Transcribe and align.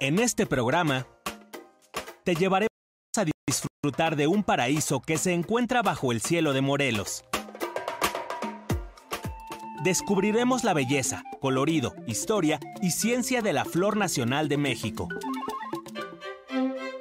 En 0.00 0.20
este 0.20 0.46
programa, 0.46 1.08
te 2.22 2.36
llevaremos 2.36 2.68
a 3.16 3.24
disfrutar 3.48 4.14
de 4.14 4.28
un 4.28 4.44
paraíso 4.44 5.00
que 5.00 5.18
se 5.18 5.32
encuentra 5.32 5.82
bajo 5.82 6.12
el 6.12 6.20
cielo 6.20 6.52
de 6.52 6.60
Morelos. 6.60 7.24
Descubriremos 9.82 10.62
la 10.62 10.72
belleza, 10.72 11.24
colorido, 11.40 11.96
historia 12.06 12.60
y 12.80 12.92
ciencia 12.92 13.42
de 13.42 13.52
la 13.52 13.64
flor 13.64 13.96
nacional 13.96 14.48
de 14.48 14.56
México. 14.56 15.08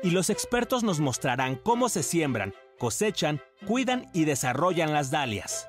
Y 0.01 0.09
los 0.09 0.31
expertos 0.31 0.81
nos 0.81 0.99
mostrarán 0.99 1.55
cómo 1.55 1.89
se 1.89 2.01
siembran, 2.01 2.55
cosechan, 2.79 3.41
cuidan 3.67 4.09
y 4.11 4.25
desarrollan 4.25 4.91
las 4.91 5.11
dalias. 5.11 5.67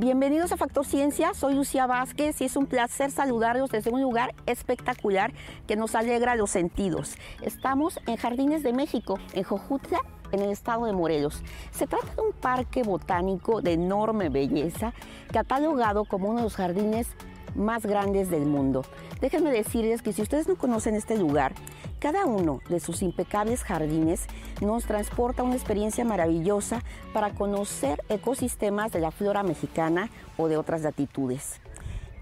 Bienvenidos 0.00 0.50
a 0.50 0.56
Factor 0.56 0.86
Ciencia, 0.86 1.34
soy 1.34 1.54
Lucía 1.54 1.86
Vázquez 1.86 2.40
y 2.40 2.46
es 2.46 2.56
un 2.56 2.64
placer 2.64 3.10
saludarlos 3.10 3.68
desde 3.68 3.90
un 3.90 4.00
lugar 4.00 4.34
espectacular 4.46 5.30
que 5.66 5.76
nos 5.76 5.94
alegra 5.94 6.36
los 6.36 6.48
sentidos. 6.48 7.16
Estamos 7.42 8.00
en 8.06 8.16
Jardines 8.16 8.62
de 8.62 8.72
México, 8.72 9.18
en 9.34 9.42
Jojutla, 9.42 9.98
en 10.32 10.40
el 10.40 10.48
estado 10.48 10.86
de 10.86 10.94
Morelos. 10.94 11.42
Se 11.70 11.86
trata 11.86 12.14
de 12.14 12.22
un 12.22 12.32
parque 12.32 12.82
botánico 12.82 13.60
de 13.60 13.74
enorme 13.74 14.30
belleza, 14.30 14.94
catalogado 15.34 16.06
como 16.06 16.30
uno 16.30 16.38
de 16.38 16.44
los 16.44 16.56
jardines 16.56 17.08
más 17.54 17.84
grandes 17.86 18.30
del 18.30 18.46
mundo. 18.46 18.84
Déjenme 19.20 19.50
decirles 19.50 20.02
que 20.02 20.12
si 20.12 20.22
ustedes 20.22 20.48
no 20.48 20.56
conocen 20.56 20.94
este 20.94 21.16
lugar, 21.16 21.54
cada 21.98 22.24
uno 22.24 22.60
de 22.68 22.80
sus 22.80 23.02
impecables 23.02 23.62
jardines 23.62 24.26
nos 24.60 24.86
transporta 24.86 25.42
una 25.42 25.54
experiencia 25.54 26.04
maravillosa 26.04 26.82
para 27.12 27.30
conocer 27.34 28.02
ecosistemas 28.08 28.92
de 28.92 29.00
la 29.00 29.10
flora 29.10 29.42
mexicana 29.42 30.10
o 30.36 30.48
de 30.48 30.56
otras 30.56 30.82
latitudes. 30.82 31.60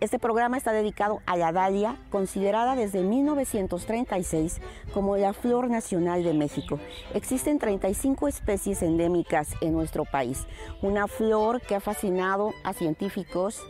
Este 0.00 0.20
programa 0.20 0.56
está 0.56 0.70
dedicado 0.70 1.20
a 1.26 1.36
la 1.36 1.50
dalia, 1.50 1.96
considerada 2.10 2.76
desde 2.76 3.02
1936 3.02 4.60
como 4.94 5.16
la 5.16 5.32
flor 5.32 5.68
nacional 5.68 6.22
de 6.22 6.34
México. 6.34 6.78
Existen 7.14 7.58
35 7.58 8.28
especies 8.28 8.82
endémicas 8.82 9.56
en 9.60 9.72
nuestro 9.72 10.04
país, 10.04 10.46
una 10.82 11.08
flor 11.08 11.60
que 11.60 11.74
ha 11.74 11.80
fascinado 11.80 12.52
a 12.62 12.74
científicos, 12.74 13.60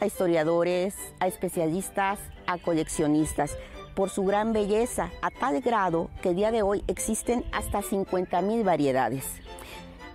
a 0.00 0.06
historiadores, 0.06 0.94
a 1.20 1.26
especialistas, 1.26 2.18
a 2.46 2.58
coleccionistas 2.58 3.56
por 3.94 4.10
su 4.10 4.24
gran 4.24 4.52
belleza, 4.52 5.10
a 5.22 5.30
tal 5.30 5.60
grado 5.60 6.10
que 6.22 6.30
el 6.30 6.36
día 6.36 6.50
de 6.50 6.62
hoy 6.62 6.82
existen 6.88 7.44
hasta 7.52 7.80
50.000 7.80 8.64
variedades. 8.64 9.24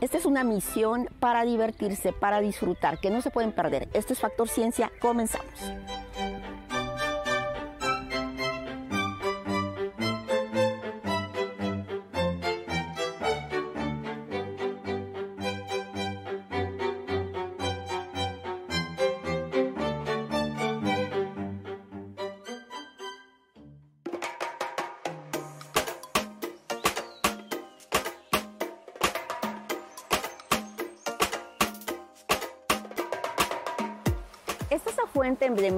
Esta 0.01 0.17
es 0.17 0.25
una 0.25 0.43
misión 0.43 1.09
para 1.19 1.43
divertirse, 1.43 2.13
para 2.13 2.39
disfrutar, 2.39 2.99
que 2.99 3.09
no 3.09 3.21
se 3.21 3.31
pueden 3.31 3.51
perder. 3.51 3.89
Esto 3.93 4.13
es 4.13 4.19
Factor 4.19 4.47
Ciencia, 4.47 4.91
comenzamos. 5.01 5.53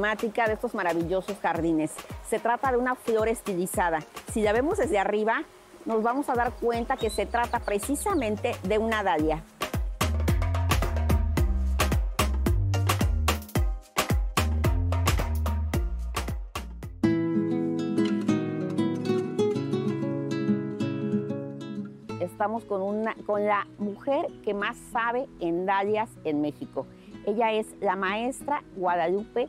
De 0.01 0.53
estos 0.53 0.73
maravillosos 0.73 1.37
jardines. 1.39 1.91
Se 2.27 2.39
trata 2.39 2.71
de 2.71 2.77
una 2.77 2.95
flor 2.95 3.27
estilizada. 3.27 3.99
Si 4.33 4.41
la 4.41 4.51
vemos 4.51 4.79
desde 4.79 4.97
arriba, 4.97 5.43
nos 5.85 6.01
vamos 6.01 6.27
a 6.29 6.33
dar 6.33 6.53
cuenta 6.53 6.97
que 6.97 7.11
se 7.11 7.27
trata 7.27 7.59
precisamente 7.59 8.55
de 8.63 8.77
una 8.79 9.03
dalia. 9.03 9.43
Estamos 22.19 22.65
con, 22.65 22.81
una, 22.81 23.15
con 23.27 23.45
la 23.45 23.67
mujer 23.77 24.25
que 24.43 24.55
más 24.55 24.75
sabe 24.91 25.27
en 25.39 25.67
dalias 25.67 26.09
en 26.23 26.41
México. 26.41 26.87
Ella 27.27 27.51
es 27.51 27.67
la 27.79 27.95
maestra 27.95 28.63
Guadalupe 28.75 29.47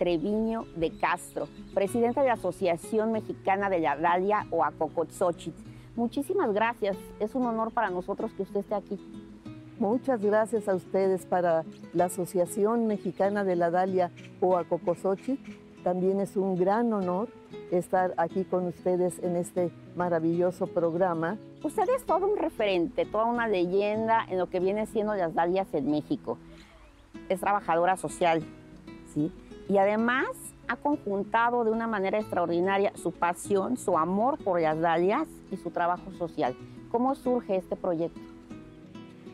Treviño 0.00 0.64
de 0.76 0.92
Castro, 0.92 1.46
presidenta 1.74 2.22
de 2.22 2.28
la 2.28 2.32
Asociación 2.32 3.12
Mexicana 3.12 3.68
de 3.68 3.80
la 3.80 3.98
Dalia 3.98 4.46
o. 4.50 4.64
Muchísimas 5.94 6.54
gracias, 6.54 6.96
es 7.20 7.34
un 7.34 7.44
honor 7.44 7.70
para 7.70 7.90
nosotros 7.90 8.32
que 8.32 8.44
usted 8.44 8.60
esté 8.60 8.74
aquí. 8.74 8.98
Muchas 9.78 10.22
gracias 10.22 10.70
a 10.70 10.74
ustedes 10.74 11.26
para 11.26 11.64
la 11.92 12.06
Asociación 12.06 12.86
Mexicana 12.86 13.44
de 13.44 13.56
la 13.56 13.70
Dalia 13.70 14.10
o. 14.40 14.58
También 15.84 16.20
es 16.20 16.34
un 16.34 16.56
gran 16.56 16.90
honor 16.94 17.28
estar 17.70 18.14
aquí 18.16 18.44
con 18.44 18.68
ustedes 18.68 19.18
en 19.18 19.36
este 19.36 19.70
maravilloso 19.96 20.66
programa. 20.66 21.36
Usted 21.62 21.86
es 21.94 22.06
todo 22.06 22.26
un 22.26 22.38
referente, 22.38 23.04
toda 23.04 23.26
una 23.26 23.48
leyenda 23.48 24.24
en 24.30 24.38
lo 24.38 24.48
que 24.48 24.60
viene 24.60 24.86
siendo 24.86 25.14
las 25.14 25.34
dalias 25.34 25.68
en 25.74 25.90
México 25.90 26.38
es 27.28 27.40
trabajadora 27.40 27.98
social, 27.98 28.42
¿sí? 29.12 29.30
Y 29.70 29.78
además 29.78 30.26
ha 30.66 30.74
conjuntado 30.74 31.62
de 31.62 31.70
una 31.70 31.86
manera 31.86 32.18
extraordinaria 32.18 32.90
su 32.96 33.12
pasión, 33.12 33.76
su 33.76 33.96
amor 33.96 34.36
por 34.42 34.60
las 34.60 34.80
dalias 34.80 35.28
y 35.52 35.56
su 35.58 35.70
trabajo 35.70 36.10
social. 36.18 36.56
¿Cómo 36.90 37.14
surge 37.14 37.54
este 37.54 37.76
proyecto? 37.76 38.20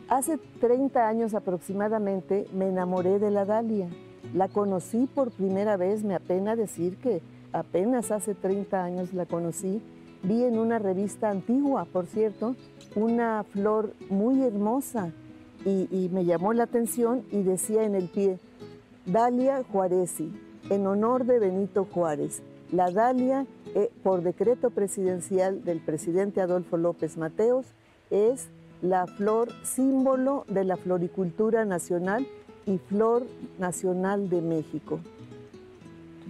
Hace 0.07 0.37
30 0.37 1.07
años 1.07 1.33
aproximadamente 1.33 2.45
me 2.53 2.67
enamoré 2.67 3.17
de 3.17 3.31
la 3.31 3.45
dalia. 3.45 3.89
La 4.35 4.47
conocí 4.47 5.07
por 5.07 5.31
primera 5.31 5.75
vez, 5.75 6.03
me 6.03 6.13
apena 6.13 6.55
decir 6.55 6.97
que 6.97 7.23
apenas 7.51 8.11
hace 8.11 8.35
30 8.35 8.83
años 8.83 9.15
la 9.15 9.25
conocí. 9.25 9.81
Vi 10.21 10.43
en 10.43 10.59
una 10.59 10.77
revista 10.77 11.31
antigua, 11.31 11.85
por 11.85 12.05
cierto, 12.05 12.55
una 12.95 13.43
flor 13.43 13.91
muy 14.11 14.43
hermosa 14.43 15.11
y, 15.65 16.09
me 16.13 16.25
llamó 16.25 16.53
la 16.53 16.63
atención 16.63 17.23
y 17.31 17.41
decía 17.41 17.83
en 17.83 17.95
el 17.95 18.07
pie, 18.07 18.37
Dalia 19.07 19.63
Juarezi, 19.63 20.29
en 20.69 20.85
honor 20.85 21.25
de 21.25 21.39
Benito 21.39 21.85
Juárez. 21.85 22.41
La 22.73 22.91
Dalia, 22.91 23.45
eh, 23.73 23.89
por 24.03 24.21
decreto 24.21 24.69
presidencial 24.69 25.63
del 25.63 25.79
presidente 25.79 26.41
Adolfo 26.41 26.75
López 26.75 27.15
Mateos, 27.17 27.67
es 28.11 28.49
la 28.81 29.07
flor 29.07 29.47
símbolo 29.63 30.43
de 30.49 30.65
la 30.65 30.75
floricultura 30.75 31.63
nacional 31.63 32.27
y 32.65 32.79
flor 32.79 33.25
nacional 33.57 34.29
de 34.29 34.41
México. 34.41 34.99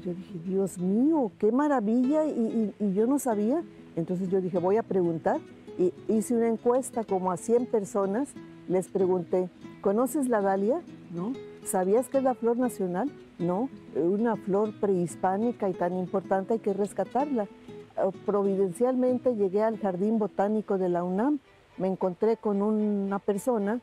Yo 0.06 0.14
dije, 0.14 0.40
Dios 0.46 0.78
mío, 0.78 1.32
qué 1.40 1.52
maravilla, 1.52 2.26
y, 2.26 2.76
yo 2.94 3.08
no 3.08 3.18
sabía. 3.18 3.64
Entonces 3.96 4.30
yo 4.30 4.40
dije, 4.40 4.60
voy 4.60 4.78
a 4.78 4.84
preguntar, 4.84 5.42
y 5.80 5.92
hice 6.08 6.36
una 6.36 6.48
encuesta 6.48 7.04
como 7.04 7.32
a 7.32 7.38
100 7.38 7.66
personas 7.66 8.30
les 8.70 8.88
pregunté, 8.88 9.50
¿conoces 9.82 10.30
la 10.30 10.42
dalia? 10.42 10.80
¿No? 11.12 11.34
¿Sabías 11.68 12.08
que 12.08 12.20
es 12.20 12.24
la 12.24 12.34
flor 12.34 12.58
nacional? 12.58 13.12
No, 13.40 13.70
una 13.94 14.38
flor 14.38 14.72
prehispánica 14.80 15.68
y 15.68 15.74
tan 15.74 15.94
importante 16.00 16.54
hay 16.54 16.60
que 16.60 16.72
rescatarla. 16.72 17.50
Oh, 17.98 18.12
providencialmente 18.12 19.36
llegué 19.36 19.64
al 19.64 19.78
Jardín 19.78 20.18
Botánico 20.18 20.78
de 20.78 20.88
la 20.88 21.04
UNAM, 21.04 21.40
me 21.78 21.90
encontré 21.90 22.38
con 22.38 22.62
una 22.62 23.20
persona 23.20 23.82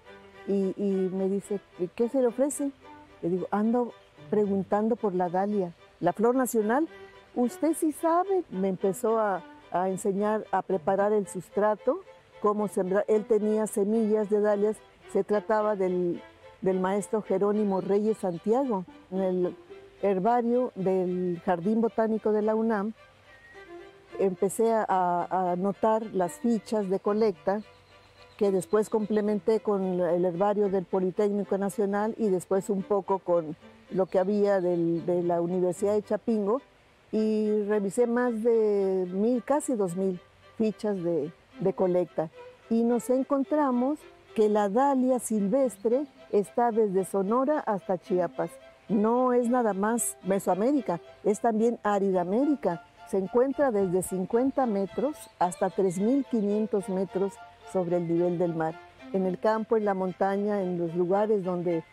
y, 0.48 0.72
me 1.12 1.28
dice, 1.28 1.60
¿qué 1.94 2.08
se 2.08 2.22
le 2.22 2.28
ofrece? 2.28 2.72
Le 3.20 3.28
digo, 3.28 3.48
ando 3.50 3.92
preguntando 4.30 4.96
por 4.96 5.14
la 5.14 5.28
dalia, 5.28 5.74
la 6.00 6.14
flor 6.14 6.36
nacional. 6.36 6.88
Usted 7.34 7.74
sí 7.74 7.92
sabe, 7.92 8.44
me 8.48 8.68
empezó 8.68 9.18
a, 9.18 9.42
a 9.72 9.90
enseñar 9.90 10.46
a 10.52 10.62
preparar 10.62 11.12
el 11.12 11.26
sustrato 11.26 12.00
cómo 12.40 12.66
sembrar. 12.66 13.04
Él 13.08 13.26
tenía 13.26 13.66
semillas 13.66 14.30
de 14.30 14.40
dalias, 14.40 14.78
se 15.12 15.22
trataba 15.22 15.76
del, 15.76 16.22
maestro 16.72 17.22
Jerónimo 17.22 17.80
Reyes 17.80 18.18
Santiago. 18.18 18.84
En 19.10 19.54
herbario 20.02 20.72
del 20.74 21.40
Jardín 21.44 21.80
Botánico 21.80 22.32
de 22.32 22.42
la 22.42 22.54
UNAM, 22.54 22.92
empecé 24.18 24.72
a, 24.72 24.84
a 24.88 25.52
anotar 25.52 26.04
las 26.14 26.34
fichas 26.40 26.88
de 26.88 27.00
colecta 27.00 27.60
que 28.36 28.50
después 28.50 28.90
complementé 28.90 29.60
con 29.60 30.00
el 30.00 30.24
herbario 30.24 30.68
del 30.68 30.84
Politécnico 30.84 31.56
Nacional 31.56 32.14
y 32.18 32.28
después 32.28 32.68
un 32.68 32.82
poco 32.82 33.18
con 33.20 33.56
lo 33.90 34.06
que 34.06 34.18
había 34.18 34.60
del- 34.60 35.06
de 35.06 35.22
la 35.22 35.40
Universidad 35.40 35.94
de 35.94 36.02
Chapingo 36.02 36.60
y 37.12 37.62
revisé 37.68 38.06
más 38.06 38.42
de 38.42 39.06
mil, 39.12 39.42
casi 39.44 39.74
dos 39.74 39.96
mil 39.96 40.20
fichas 40.58 41.02
de, 41.02 41.30
de 41.60 41.72
colecta 41.72 42.28
y 42.70 42.82
nos 42.82 43.08
encontramos 43.10 43.98
que 44.34 44.48
la 44.48 44.68
dalia 44.68 45.20
silvestre 45.20 46.06
está 46.34 46.72
desde 46.72 47.04
Sonora 47.04 47.60
hasta 47.60 47.96
Chiapas. 47.96 48.50
No 48.88 49.32
es 49.32 49.48
nada 49.48 49.72
más 49.72 50.18
Mesoamérica, 50.24 51.00
es 51.22 51.40
también 51.40 51.78
Aridamérica. 51.84 52.82
Se 53.08 53.18
encuentra 53.18 53.70
desde 53.70 54.02
50 54.02 54.66
metros 54.66 55.16
hasta 55.38 55.70
3.500 55.70 56.88
metros 56.88 57.34
sobre 57.72 57.98
el 57.98 58.08
nivel 58.08 58.38
del 58.38 58.54
mar. 58.54 58.74
En 59.12 59.26
el 59.26 59.38
campo, 59.38 59.76
en 59.76 59.84
la 59.84 59.94
montaña, 59.94 60.60
en 60.60 60.76
los 60.76 60.94
lugares 60.94 61.44
donde 61.44 61.84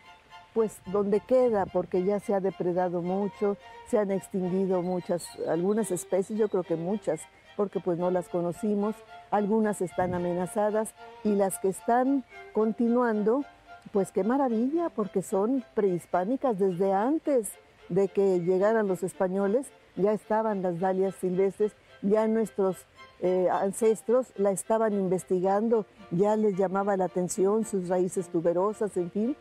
pues 0.54 0.82
donde 0.86 1.20
queda, 1.20 1.64
porque 1.64 2.04
ya 2.04 2.20
se 2.20 2.34
ha 2.34 2.40
depredado 2.40 3.00
mucho, 3.00 3.56
se 3.86 3.98
han 3.98 4.10
extinguido 4.10 4.82
muchas, 4.82 5.26
algunas 5.48 5.90
especies, 5.90 6.38
yo 6.38 6.50
creo 6.50 6.62
que 6.62 6.76
muchas, 6.76 7.22
porque 7.56 7.80
pues 7.80 7.98
no 7.98 8.10
las 8.10 8.28
conocimos, 8.28 8.94
algunas 9.30 9.80
están 9.80 10.12
amenazadas 10.12 10.94
y 11.24 11.34
las 11.36 11.58
que 11.58 11.68
están 11.68 12.24
continuando, 12.52 13.44
pues 13.92 14.12
qué 14.12 14.24
maravilla, 14.24 14.88
porque 14.90 15.22
son 15.22 15.64
prehispánicas 15.74 16.58
desde 16.58 16.92
antes 16.92 17.52
de 17.88 18.08
que 18.08 18.40
llegaran 18.40 18.86
los 18.86 19.02
españoles, 19.02 19.72
ya 19.96 20.12
estaban 20.12 20.62
las 20.62 20.80
dalias 20.80 21.14
silvestres, 21.16 21.72
ya 22.00 22.26
nuestros 22.26 22.86
eh, 23.20 23.48
ancestros 23.50 24.32
la 24.36 24.50
estaban 24.50 24.92
investigando, 24.94 25.86
ya 26.10 26.36
les 26.36 26.56
llamaba 26.56 26.96
la 26.96 27.04
atención 27.04 27.64
sus 27.64 27.88
raíces 27.88 28.28
tuberosas, 28.28 28.96
en 28.96 29.10
fin, 29.10 29.36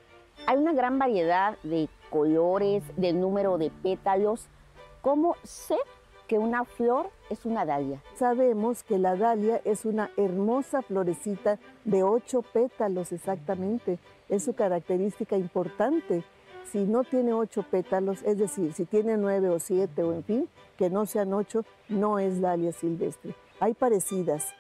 Hay 0.48 0.58
una 0.58 0.74
gran 0.74 0.98
variedad 0.98 1.58
de 1.64 1.88
colores, 2.10 2.84
de 2.98 3.14
número 3.14 3.58
de 3.58 3.70
pétalos. 3.70 4.48
¿Cómo 5.02 5.36
sé 5.44 5.78
que 6.32 6.40
una 6.40 6.64
flor 6.64 7.10
es 7.30 7.46
una 7.46 7.66
dalia? 7.66 8.02
Sabemos 8.16 8.84
que 8.84 8.98
la 8.98 9.18
dalia 9.18 9.60
es 9.66 9.84
una 9.84 10.12
hermosa 10.16 10.82
florecita 10.82 11.60
de 11.84 12.04
ocho 12.04 12.42
pétalos 12.42 13.12
exactamente. 13.12 14.00
Es 14.30 14.46
su 14.46 14.54
característica 14.54 15.36
importante. 15.36 16.24
Si 16.72 16.86
no 16.86 17.04
tiene 17.04 17.34
ocho 17.34 17.64
pétalos, 17.64 18.24
es 18.24 18.38
decir, 18.38 18.72
si 18.72 18.86
tiene 18.86 19.18
nueve 19.18 19.50
o 19.50 19.60
siete 19.60 20.04
o 20.04 20.14
en 20.14 20.24
fin, 20.24 20.48
que 20.78 20.90
no 20.90 21.06
sean 21.06 21.34
ocho, 21.34 21.66
no 21.90 22.18
es 22.18 22.40
dalia 22.40 22.72
silvestre. 22.72 23.36
Hay 23.60 23.74
parecidas, 23.74 24.54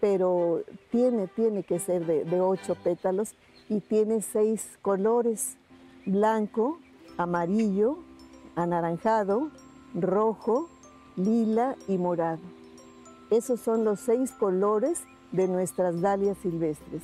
pero 0.00 0.62
tiene, 0.90 1.28
tiene 1.28 1.62
que 1.62 1.78
ser 1.78 2.04
de, 2.04 2.24
de 2.24 2.40
ocho 2.40 2.74
pétalos 2.74 3.36
y 3.68 3.78
tiene 3.78 4.22
seis 4.22 4.76
colores, 4.82 5.56
blanco, 6.04 6.80
amarillo, 7.16 7.98
anaranjado, 8.56 9.52
rojo, 9.94 10.68
lila 11.16 11.76
y 11.88 11.98
morado. 11.98 12.40
Esos 13.30 13.60
son 13.60 13.84
los 13.84 14.00
seis 14.00 14.32
colores 14.32 15.02
de 15.32 15.48
nuestras 15.48 16.00
dalias 16.00 16.36
silvestres. 16.38 17.02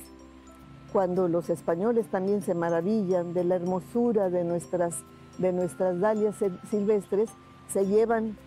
Cuando 0.93 1.27
los 1.27 1.49
españoles 1.49 2.07
también 2.07 2.41
se 2.41 2.53
maravillan 2.53 3.33
de 3.33 3.43
la 3.43 3.55
hermosura 3.55 4.29
de 4.29 4.43
nuestras, 4.43 5.03
de 5.37 5.53
nuestras 5.53 5.99
dalias 5.99 6.35
sil- 6.41 6.59
silvestres, 6.69 7.29
se 7.67 7.85
llevan 7.85 8.37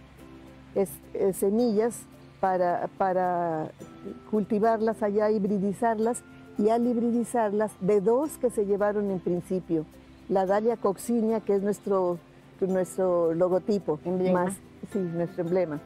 eh, 0.74 1.32
semillas 1.32 2.02
para, 2.40 2.88
para 2.98 3.70
cultivarlas 4.30 5.02
allá, 5.02 5.30
hibridizarlas, 5.30 6.22
y 6.58 6.68
al 6.68 6.86
hibridizarlas, 6.86 7.72
de 7.80 8.00
dos 8.00 8.36
que 8.38 8.50
se 8.50 8.66
llevaron 8.66 9.10
en 9.10 9.20
principio, 9.20 9.86
la 10.28 10.44
dalia 10.44 10.76
coccinea, 10.76 11.40
que 11.40 11.54
es 11.54 11.62
nuestro, 11.62 12.18
nuestro 12.60 13.34
logotipo, 13.34 13.98
Emblema. 14.04 14.44
más, 14.44 14.54
sí, 14.92 14.98
nuestro 14.98 15.42
emblema, 15.42 15.80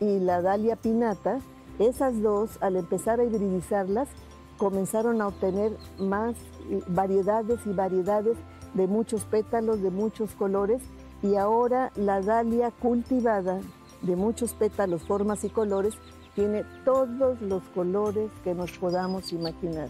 y 0.00 0.18
la 0.18 0.42
dalia 0.42 0.76
pinata, 0.76 1.38
esas 1.78 2.20
dos, 2.22 2.58
al 2.60 2.76
empezar 2.76 3.20
a 3.20 3.24
hibridizarlas, 3.24 4.08
comenzaron 4.56 5.20
a 5.20 5.28
obtener 5.28 5.72
más 5.98 6.34
eh, 6.70 6.80
variedades 6.88 7.60
y 7.66 7.72
variedades 7.72 8.36
de 8.74 8.86
muchos 8.86 9.24
pétalos, 9.24 9.82
de 9.82 9.90
muchos 9.90 10.34
colores, 10.34 10.82
y 11.22 11.36
ahora 11.36 11.92
la 11.96 12.20
dalia 12.20 12.70
cultivada 12.70 13.60
de 14.02 14.16
muchos 14.16 14.54
pétalos, 14.54 15.02
formas 15.02 15.44
y 15.44 15.50
colores, 15.50 15.94
tiene 16.34 16.64
todos 16.84 17.40
los 17.42 17.62
colores 17.74 18.30
que 18.42 18.54
nos 18.54 18.76
podamos 18.78 19.32
imaginar. 19.32 19.88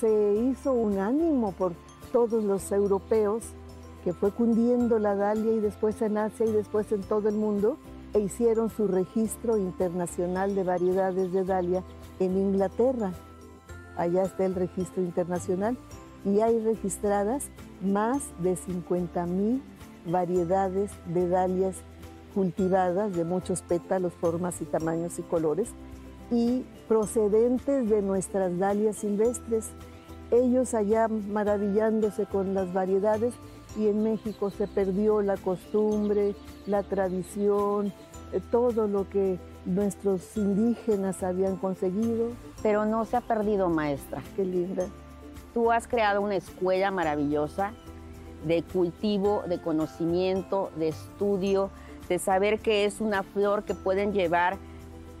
Se 0.00 0.34
hizo 0.34 0.72
un 0.72 0.98
ánimo 0.98 1.52
por 1.52 1.74
todos 2.12 2.42
los 2.42 2.72
europeos 2.72 3.44
que 4.04 4.12
fue 4.12 4.30
cundiendo 4.30 4.98
la 4.98 5.14
dalia 5.14 5.52
y 5.52 5.60
después 5.60 6.00
en 6.02 6.18
Asia 6.18 6.44
y 6.44 6.52
después 6.52 6.92
en 6.92 7.00
todo 7.00 7.30
el 7.30 7.36
mundo 7.36 7.78
e 8.12 8.20
hicieron 8.20 8.68
su 8.68 8.86
registro 8.86 9.56
internacional 9.56 10.54
de 10.54 10.62
variedades 10.62 11.32
de 11.32 11.42
dalia 11.42 11.82
en 12.20 12.36
Inglaterra. 12.36 13.12
Allá 13.96 14.24
está 14.24 14.44
el 14.44 14.54
registro 14.54 15.02
internacional 15.02 15.78
y 16.24 16.40
hay 16.40 16.60
registradas 16.60 17.46
más 17.82 18.22
de 18.40 18.56
50 18.56 19.24
mil 19.26 19.62
variedades 20.06 20.90
de 21.06 21.28
dalias 21.28 21.76
cultivadas 22.34 23.14
de 23.16 23.24
muchos 23.24 23.62
pétalos, 23.62 24.12
formas 24.12 24.60
y 24.60 24.66
tamaños 24.66 25.18
y 25.18 25.22
colores 25.22 25.70
y 26.30 26.64
procedentes 26.88 27.88
de 27.88 28.02
nuestras 28.02 28.58
dalias 28.58 28.96
silvestres. 28.96 29.70
Ellos 30.30 30.74
allá 30.74 31.08
maravillándose 31.08 32.26
con 32.26 32.54
las 32.54 32.72
variedades 32.72 33.34
y 33.76 33.88
en 33.88 34.02
México 34.02 34.50
se 34.50 34.66
perdió 34.66 35.22
la 35.22 35.36
costumbre, 35.36 36.34
la 36.66 36.82
tradición, 36.82 37.92
eh, 38.32 38.40
todo 38.50 38.86
lo 38.86 39.08
que 39.08 39.38
nuestros 39.64 40.36
indígenas 40.36 41.22
habían 41.22 41.56
conseguido. 41.56 42.28
Pero 42.62 42.84
no 42.84 43.04
se 43.04 43.16
ha 43.16 43.20
perdido, 43.20 43.68
maestra. 43.68 44.22
Qué 44.36 44.44
linda. 44.44 44.86
Tú 45.52 45.70
has 45.70 45.86
creado 45.86 46.20
una 46.20 46.36
escuela 46.36 46.90
maravillosa 46.90 47.72
de 48.44 48.62
cultivo, 48.62 49.42
de 49.48 49.60
conocimiento, 49.60 50.70
de 50.76 50.88
estudio, 50.88 51.70
de 52.08 52.18
saber 52.18 52.60
que 52.60 52.84
es 52.84 53.00
una 53.00 53.22
flor 53.22 53.64
que 53.64 53.74
pueden 53.74 54.12
llevar 54.12 54.58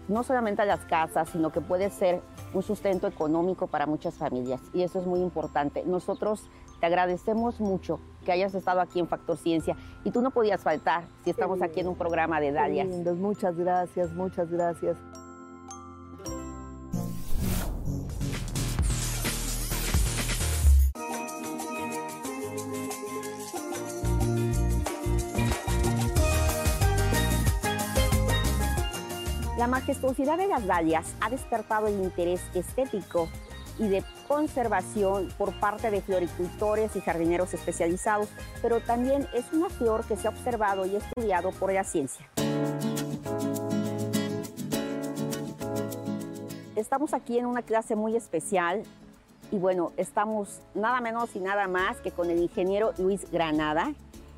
no 0.08 0.22
solamente 0.22 0.62
a 0.62 0.64
las 0.64 0.84
casas, 0.84 1.28
sino 1.30 1.50
que 1.50 1.60
puede 1.60 1.90
ser 1.90 2.20
un 2.52 2.62
sustento 2.62 3.06
económico 3.06 3.66
para 3.66 3.86
muchas 3.86 4.14
familias. 4.14 4.60
Y 4.72 4.82
eso 4.82 4.98
es 5.00 5.06
muy 5.06 5.20
importante. 5.20 5.84
Nosotros 5.86 6.48
te 6.80 6.86
agradecemos 6.86 7.60
mucho 7.60 8.00
que 8.24 8.32
hayas 8.32 8.54
estado 8.54 8.80
aquí 8.80 9.00
en 9.00 9.08
Factor 9.08 9.36
Ciencia 9.36 9.76
y 10.04 10.10
tú 10.10 10.22
no 10.22 10.30
podías 10.30 10.62
faltar 10.62 11.04
si 11.24 11.30
estamos 11.30 11.62
aquí 11.62 11.80
en 11.80 11.88
un 11.88 11.96
programa 11.96 12.40
de 12.40 12.52
dalias. 12.52 12.86
lindos. 12.88 13.16
Muchas 13.16 13.56
gracias, 13.56 14.12
muchas 14.12 14.50
gracias. 14.50 14.96
Majestuosidad 29.94 30.38
de 30.38 30.48
las 30.48 30.66
dalias 30.66 31.14
ha 31.20 31.30
despertado 31.30 31.86
el 31.86 32.02
interés 32.02 32.40
estético 32.52 33.28
y 33.78 33.86
de 33.86 34.02
conservación 34.26 35.28
por 35.38 35.54
parte 35.60 35.92
de 35.92 36.00
floricultores 36.00 36.96
y 36.96 37.00
jardineros 37.00 37.54
especializados, 37.54 38.28
pero 38.60 38.80
también 38.80 39.28
es 39.34 39.44
una 39.52 39.68
flor 39.68 40.04
que 40.04 40.16
se 40.16 40.26
ha 40.26 40.30
observado 40.30 40.84
y 40.84 40.96
estudiado 40.96 41.52
por 41.52 41.72
la 41.72 41.84
ciencia. 41.84 42.26
Estamos 46.74 47.14
aquí 47.14 47.38
en 47.38 47.46
una 47.46 47.62
clase 47.62 47.94
muy 47.94 48.16
especial 48.16 48.82
y 49.52 49.58
bueno, 49.58 49.92
estamos 49.96 50.60
nada 50.74 51.00
menos 51.00 51.36
y 51.36 51.38
nada 51.38 51.68
más 51.68 51.98
que 51.98 52.10
con 52.10 52.30
el 52.30 52.42
ingeniero 52.42 52.94
Luis 52.98 53.30
Granada. 53.30 53.94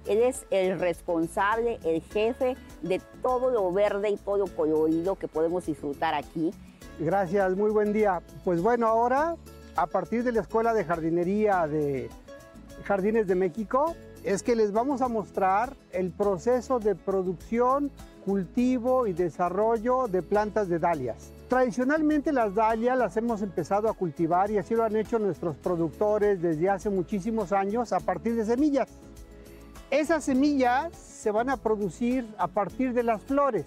Él 0.09 0.23
es 0.23 0.47
el 0.51 0.79
responsable, 0.79 1.79
el 1.85 2.03
jefe 2.03 2.57
de 2.83 3.01
todo 3.23 3.51
lo 3.51 3.73
verde 3.73 4.11
y 4.11 4.17
todo 4.17 4.39
lo 4.39 4.47
colorido 4.47 5.17
que 5.17 5.29
podemos 5.29 5.67
disfrutar 5.67 6.15
aquí. 6.15 6.53
Gracias, 6.99 7.57
muy 7.57 7.71
buen 7.71 7.93
día. 7.93 8.23
Pues 8.45 8.63
bueno, 8.63 8.87
ahora, 8.87 9.37
a 9.75 9.87
partir 9.87 10.25
de 10.25 10.33
la 10.33 10.41
Escuela 10.41 10.73
de 10.73 10.85
Jardinería 10.85 11.67
de 11.67 12.09
Jardines 12.85 13.27
de 13.27 13.35
México, 13.35 13.95
es 14.25 14.43
que 14.43 14.57
les 14.57 14.73
vamos 14.73 15.03
a 15.03 15.09
mostrar 15.09 15.77
el 15.93 16.11
proceso 16.11 16.81
de 16.81 16.95
producción, 16.95 17.91
cultivo 18.25 19.07
y 19.07 19.13
desarrollo 19.13 20.09
de 20.09 20.23
plantas 20.23 20.69
de 20.69 20.81
dalias. 20.81 21.33
Tradicionalmente 21.49 22.33
las 22.33 22.57
dalias 22.57 22.99
las 22.99 23.17
hemos 23.17 23.41
empezado 23.41 23.89
a 23.89 23.93
cultivar 23.93 24.51
y 24.51 24.59
así 24.59 24.75
lo 24.75 24.83
han 24.83 24.97
hecho 24.97 25.21
nuestros 25.21 25.55
productores 25.57 26.43
desde 26.43 26.69
hace 26.69 26.91
muchísimos 26.91 27.53
años 27.53 27.93
a 27.93 28.01
partir 28.01 28.35
de 28.35 28.45
semillas. 28.45 28.89
Esas 29.91 30.25
semillas 30.25 30.97
se 30.97 31.31
van 31.31 31.49
a 31.49 31.57
producir 31.57 32.27
a 32.39 32.49
partir 32.49 32.93
de 32.93 33.05
las 33.05 33.23
flores. 33.23 33.67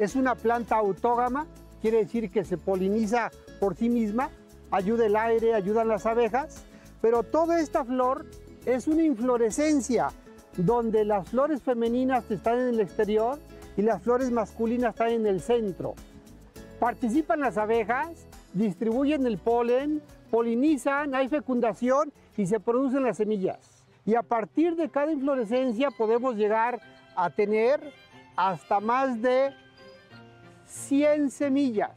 Es 0.00 0.16
una 0.16 0.34
planta 0.34 0.76
autógama, 0.76 1.46
quiere 1.80 1.98
decir 1.98 2.28
que 2.30 2.44
se 2.44 2.58
poliniza 2.58 3.30
por 3.60 3.76
sí 3.76 3.88
misma, 3.88 4.30
ayuda 4.72 5.06
el 5.06 5.14
aire, 5.14 5.54
ayudan 5.54 5.86
las 5.86 6.06
abejas, 6.06 6.64
pero 7.00 7.22
toda 7.22 7.60
esta 7.60 7.84
flor 7.84 8.26
es 8.66 8.88
una 8.88 9.04
inflorescencia 9.04 10.08
donde 10.56 11.04
las 11.04 11.28
flores 11.28 11.62
femeninas 11.62 12.28
están 12.28 12.58
en 12.58 12.68
el 12.70 12.80
exterior 12.80 13.38
y 13.76 13.82
las 13.82 14.02
flores 14.02 14.32
masculinas 14.32 14.94
están 14.94 15.10
en 15.10 15.26
el 15.26 15.40
centro. 15.40 15.94
Participan 16.80 17.38
las 17.38 17.58
abejas, 17.58 18.26
distribuyen 18.54 19.24
el 19.24 19.38
polen, 19.38 20.02
polinizan, 20.32 21.14
hay 21.14 21.28
fecundación 21.28 22.12
y 22.36 22.46
se 22.46 22.58
producen 22.58 23.04
las 23.04 23.18
semillas. 23.18 23.79
Y 24.06 24.14
a 24.14 24.22
partir 24.22 24.76
de 24.76 24.88
cada 24.88 25.12
inflorescencia 25.12 25.90
podemos 25.90 26.34
llegar 26.34 26.80
a 27.14 27.30
tener 27.30 27.92
hasta 28.36 28.80
más 28.80 29.20
de 29.20 29.52
100 30.66 31.30
semillas. 31.30 31.92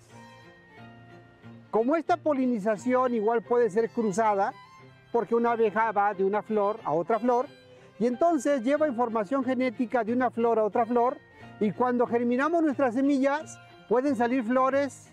Como 1.72 1.96
esta 1.96 2.18
polinización 2.18 3.14
igual 3.14 3.42
puede 3.42 3.70
ser 3.70 3.90
cruzada, 3.90 4.54
porque 5.12 5.36
una 5.36 5.52
abeja 5.52 5.92
va 5.92 6.14
de 6.14 6.24
una 6.24 6.42
flor 6.42 6.80
a 6.84 6.92
otra 6.92 7.20
flor, 7.20 7.48
y 8.00 8.08
entonces 8.08 8.64
lleva 8.64 8.88
información 8.88 9.44
genética 9.44 10.04
de 10.04 10.14
una 10.14 10.30
flor 10.30 10.60
a 10.60 10.64
otra 10.64 10.86
flor, 10.86 11.18
y 11.60 11.72
cuando 11.72 12.06
germinamos 12.06 12.64
nuestras 12.64 12.96
semillas, 12.96 13.60
pueden 13.88 14.16
salir 14.16 14.44
flores 14.44 15.12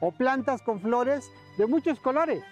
o 0.00 0.12
plantas 0.12 0.62
con 0.62 0.80
flores 0.80 1.30
de 1.56 1.66
muchos 1.66 2.00
colores, 2.00 2.42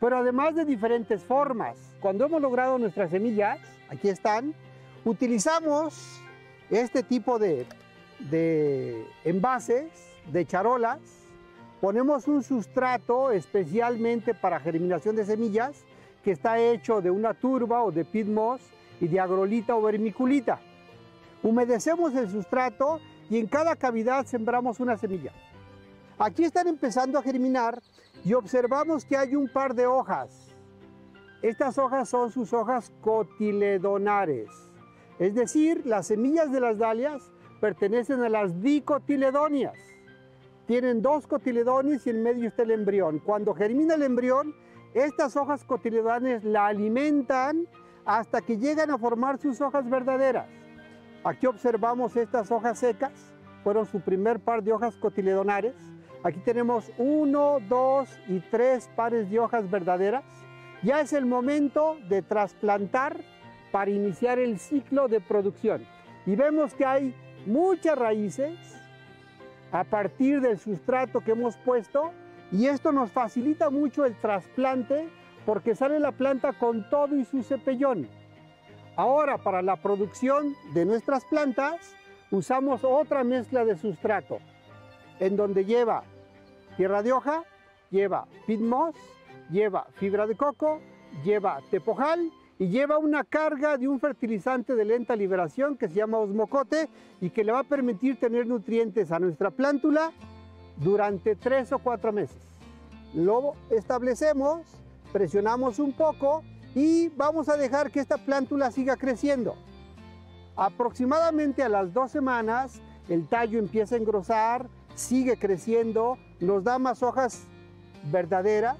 pero 0.00 0.16
además 0.16 0.54
de 0.54 0.64
diferentes 0.64 1.22
formas. 1.22 1.76
Cuando 2.00 2.24
hemos 2.24 2.40
logrado 2.40 2.78
nuestras 2.78 3.10
semillas, 3.10 3.58
aquí 3.90 4.08
están, 4.08 4.54
utilizamos 5.04 6.20
este 6.70 7.02
tipo 7.02 7.38
de, 7.38 7.66
de 8.30 9.06
envases, 9.24 9.90
de 10.32 10.46
charolas, 10.46 10.98
ponemos 11.80 12.26
un 12.28 12.42
sustrato 12.42 13.30
especialmente 13.30 14.34
para 14.34 14.58
germinación 14.58 15.16
de 15.16 15.24
semillas 15.26 15.84
que 16.24 16.32
está 16.32 16.58
hecho 16.58 17.00
de 17.00 17.10
una 17.10 17.34
turba 17.34 17.82
o 17.82 17.92
de 17.92 18.04
pit 18.04 18.26
moss 18.26 18.60
y 19.00 19.08
de 19.08 19.20
agrolita 19.20 19.76
o 19.76 19.82
vermiculita. 19.82 20.60
Humedecemos 21.42 22.14
el 22.14 22.30
sustrato 22.30 23.00
y 23.30 23.38
en 23.38 23.46
cada 23.46 23.76
cavidad 23.76 24.26
sembramos 24.26 24.80
una 24.80 24.96
semilla. 24.96 25.32
Aquí 26.22 26.44
están 26.44 26.68
empezando 26.68 27.18
a 27.18 27.22
germinar 27.22 27.80
y 28.26 28.34
observamos 28.34 29.06
que 29.06 29.16
hay 29.16 29.34
un 29.34 29.48
par 29.48 29.74
de 29.74 29.86
hojas. 29.86 30.54
Estas 31.40 31.78
hojas 31.78 32.10
son 32.10 32.30
sus 32.30 32.52
hojas 32.52 32.92
cotiledonares, 33.00 34.50
es 35.18 35.34
decir, 35.34 35.86
las 35.86 36.08
semillas 36.08 36.52
de 36.52 36.60
las 36.60 36.76
dalias 36.76 37.32
pertenecen 37.58 38.20
a 38.20 38.28
las 38.28 38.60
dicotiledonias. 38.60 39.78
Tienen 40.66 41.00
dos 41.00 41.26
cotiledones 41.26 42.06
y 42.06 42.10
en 42.10 42.22
medio 42.22 42.48
está 42.48 42.64
el 42.64 42.72
embrión. 42.72 43.20
Cuando 43.20 43.54
germina 43.54 43.94
el 43.94 44.02
embrión, 44.02 44.54
estas 44.92 45.38
hojas 45.38 45.64
cotiledones 45.64 46.44
la 46.44 46.66
alimentan 46.66 47.66
hasta 48.04 48.42
que 48.42 48.58
llegan 48.58 48.90
a 48.90 48.98
formar 48.98 49.38
sus 49.38 49.58
hojas 49.62 49.88
verdaderas. 49.88 50.50
Aquí 51.24 51.46
observamos 51.46 52.14
estas 52.16 52.50
hojas 52.50 52.78
secas, 52.78 53.12
fueron 53.64 53.86
su 53.86 54.00
primer 54.00 54.38
par 54.38 54.62
de 54.62 54.74
hojas 54.74 54.98
cotiledonares. 54.98 55.89
Aquí 56.22 56.40
tenemos 56.40 56.90
uno, 56.98 57.58
dos 57.68 58.08
y 58.28 58.40
tres 58.40 58.90
pares 58.94 59.30
de 59.30 59.38
hojas 59.38 59.70
verdaderas. 59.70 60.24
Ya 60.82 61.00
es 61.00 61.12
el 61.12 61.24
momento 61.24 61.96
de 62.08 62.20
trasplantar 62.22 63.16
para 63.72 63.90
iniciar 63.90 64.38
el 64.38 64.58
ciclo 64.58 65.08
de 65.08 65.20
producción. 65.20 65.86
Y 66.26 66.36
vemos 66.36 66.74
que 66.74 66.84
hay 66.84 67.14
muchas 67.46 67.96
raíces 67.96 68.58
a 69.72 69.84
partir 69.84 70.40
del 70.40 70.58
sustrato 70.58 71.20
que 71.20 71.32
hemos 71.32 71.56
puesto 71.58 72.10
y 72.52 72.66
esto 72.66 72.92
nos 72.92 73.10
facilita 73.12 73.70
mucho 73.70 74.04
el 74.04 74.14
trasplante 74.16 75.08
porque 75.46 75.74
sale 75.74 76.00
la 76.00 76.12
planta 76.12 76.52
con 76.52 76.88
todo 76.90 77.16
y 77.16 77.24
su 77.24 77.42
cepellón. 77.42 78.08
Ahora, 78.96 79.38
para 79.38 79.62
la 79.62 79.76
producción 79.76 80.54
de 80.74 80.84
nuestras 80.84 81.24
plantas, 81.24 81.94
usamos 82.30 82.84
otra 82.84 83.24
mezcla 83.24 83.64
de 83.64 83.78
sustrato, 83.78 84.38
en 85.20 85.36
donde 85.36 85.64
lleva 85.64 86.02
tierra 86.76 87.02
de 87.02 87.12
hoja, 87.12 87.44
lleva 87.90 88.26
pit 88.46 88.60
moss, 88.60 88.96
lleva 89.50 89.86
fibra 89.94 90.26
de 90.26 90.34
coco, 90.34 90.80
lleva 91.24 91.60
tepojal 91.70 92.32
y 92.58 92.68
lleva 92.68 92.98
una 92.98 93.24
carga 93.24 93.76
de 93.76 93.88
un 93.88 94.00
fertilizante 94.00 94.74
de 94.74 94.84
lenta 94.84 95.14
liberación 95.16 95.76
que 95.76 95.88
se 95.88 95.94
llama 95.94 96.18
osmocote 96.18 96.88
y 97.20 97.30
que 97.30 97.44
le 97.44 97.52
va 97.52 97.60
a 97.60 97.64
permitir 97.64 98.18
tener 98.18 98.46
nutrientes 98.46 99.12
a 99.12 99.18
nuestra 99.18 99.50
plántula 99.50 100.12
durante 100.76 101.36
tres 101.36 101.72
o 101.72 101.78
cuatro 101.78 102.12
meses. 102.12 102.36
Lo 103.14 103.54
establecemos, 103.70 104.62
presionamos 105.12 105.78
un 105.78 105.92
poco 105.92 106.42
y 106.74 107.08
vamos 107.10 107.48
a 107.48 107.56
dejar 107.56 107.90
que 107.90 108.00
esta 108.00 108.18
plántula 108.18 108.70
siga 108.70 108.96
creciendo. 108.96 109.56
Aproximadamente 110.56 111.62
a 111.62 111.68
las 111.68 111.92
dos 111.92 112.10
semanas 112.10 112.80
el 113.08 113.26
tallo 113.26 113.58
empieza 113.58 113.96
a 113.96 113.98
engrosar, 113.98 114.68
sigue 115.00 115.36
creciendo, 115.36 116.18
nos 116.40 116.64
da 116.64 116.78
más 116.78 117.02
hojas 117.02 117.46
verdaderas, 118.10 118.78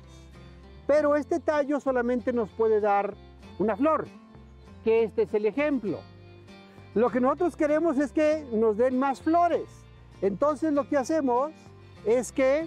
pero 0.86 1.16
este 1.16 1.40
tallo 1.40 1.80
solamente 1.80 2.32
nos 2.32 2.50
puede 2.50 2.80
dar 2.80 3.14
una 3.58 3.76
flor, 3.76 4.06
que 4.84 5.04
este 5.04 5.22
es 5.22 5.34
el 5.34 5.46
ejemplo. 5.46 5.98
Lo 6.94 7.10
que 7.10 7.20
nosotros 7.20 7.56
queremos 7.56 7.98
es 7.98 8.12
que 8.12 8.44
nos 8.52 8.76
den 8.76 8.98
más 8.98 9.22
flores. 9.22 9.68
Entonces 10.22 10.72
lo 10.72 10.88
que 10.88 10.96
hacemos 10.96 11.52
es 12.04 12.32
que 12.32 12.66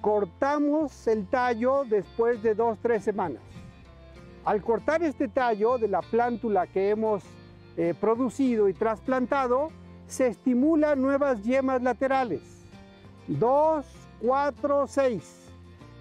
cortamos 0.00 1.06
el 1.06 1.26
tallo 1.26 1.84
después 1.84 2.42
de 2.42 2.54
dos, 2.54 2.78
tres 2.80 3.02
semanas. 3.02 3.42
Al 4.44 4.62
cortar 4.62 5.02
este 5.02 5.28
tallo 5.28 5.78
de 5.78 5.88
la 5.88 6.02
plántula 6.02 6.66
que 6.66 6.90
hemos 6.90 7.24
eh, 7.76 7.94
producido 7.98 8.68
y 8.68 8.74
trasplantado, 8.74 9.70
se 10.06 10.28
estimulan 10.28 11.02
nuevas 11.02 11.42
yemas 11.42 11.82
laterales. 11.82 12.55
Dos, 13.28 13.86
cuatro, 14.20 14.86
seis. 14.86 15.50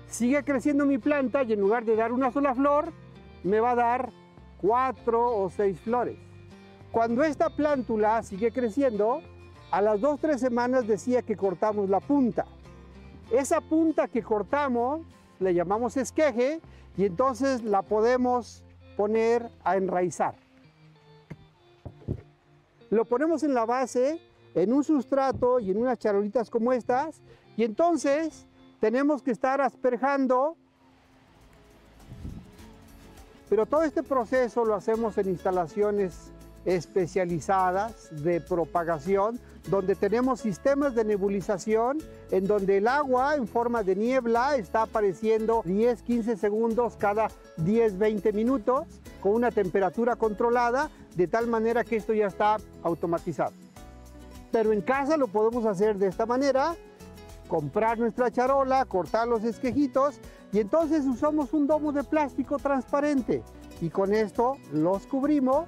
Sigue 0.07 0.43
creciendo 0.43 0.85
mi 0.85 0.97
planta 0.97 1.43
y 1.43 1.53
en 1.53 1.59
lugar 1.59 1.83
de 1.85 1.95
dar 1.95 2.11
una 2.11 2.31
sola 2.31 2.53
flor, 2.53 2.93
me 3.43 3.59
va 3.59 3.71
a 3.71 3.75
dar 3.75 4.11
cuatro 4.61 5.35
o 5.35 5.49
seis 5.49 5.79
flores. 5.79 6.17
Cuando 6.91 7.23
esta 7.23 7.49
plántula 7.49 8.23
sigue 8.23 8.51
creciendo, 8.51 9.21
a 9.71 9.81
las 9.81 9.99
dos, 9.99 10.19
tres 10.19 10.39
semanas 10.39 10.87
decía 10.87 11.23
que 11.23 11.35
cortamos 11.35 11.89
la 11.89 11.99
punta. 11.99 12.45
Esa 13.31 13.59
punta 13.59 14.07
que 14.07 14.23
cortamos 14.23 15.01
le 15.39 15.53
llamamos 15.53 15.97
esqueje 15.97 16.61
y 16.95 17.05
entonces 17.05 17.63
la 17.63 17.81
podemos 17.81 18.63
poner 18.95 19.49
a 19.63 19.75
enraizar. 19.75 20.35
Lo 22.89 23.03
ponemos 23.03 23.43
en 23.43 23.53
la 23.53 23.65
base, 23.65 24.21
en 24.55 24.73
un 24.73 24.83
sustrato 24.83 25.59
y 25.59 25.71
en 25.71 25.77
unas 25.77 25.99
charolitas 25.99 26.49
como 26.49 26.73
estas, 26.73 27.21
y 27.57 27.63
entonces 27.63 28.47
tenemos 28.79 29.21
que 29.21 29.31
estar 29.31 29.61
asperjando, 29.61 30.57
pero 33.49 33.65
todo 33.65 33.83
este 33.83 34.01
proceso 34.01 34.65
lo 34.65 34.75
hacemos 34.75 35.17
en 35.17 35.29
instalaciones 35.29 36.31
especializadas 36.65 38.23
de 38.23 38.41
propagación, 38.41 39.39
donde 39.69 39.95
tenemos 39.95 40.41
sistemas 40.41 40.95
de 40.95 41.03
nebulización, 41.03 41.99
en 42.31 42.47
donde 42.47 42.77
el 42.77 42.87
agua 42.87 43.35
en 43.35 43.47
forma 43.47 43.83
de 43.83 43.95
niebla 43.95 44.55
está 44.55 44.83
apareciendo 44.83 45.61
10, 45.65 46.01
15 46.01 46.37
segundos 46.37 46.95
cada 46.97 47.27
10, 47.57 47.97
20 47.97 48.33
minutos, 48.33 48.85
con 49.21 49.33
una 49.33 49.51
temperatura 49.51 50.15
controlada, 50.15 50.89
de 51.15 51.27
tal 51.27 51.47
manera 51.47 51.83
que 51.83 51.95
esto 51.95 52.13
ya 52.13 52.27
está 52.27 52.57
automatizado. 52.83 53.64
Pero 54.51 54.71
en 54.71 54.81
casa 54.81 55.17
lo 55.17 55.27
podemos 55.27 55.65
hacer 55.65 55.97
de 55.97 56.07
esta 56.07 56.25
manera, 56.25 56.75
comprar 57.47 57.99
nuestra 57.99 58.31
charola, 58.31 58.85
cortar 58.85 59.27
los 59.27 59.43
esquejitos 59.43 60.19
y 60.51 60.59
entonces 60.59 61.05
usamos 61.05 61.53
un 61.53 61.67
domo 61.67 61.91
de 61.91 62.03
plástico 62.03 62.57
transparente 62.57 63.43
y 63.81 63.89
con 63.89 64.13
esto 64.13 64.57
los 64.71 65.05
cubrimos 65.05 65.67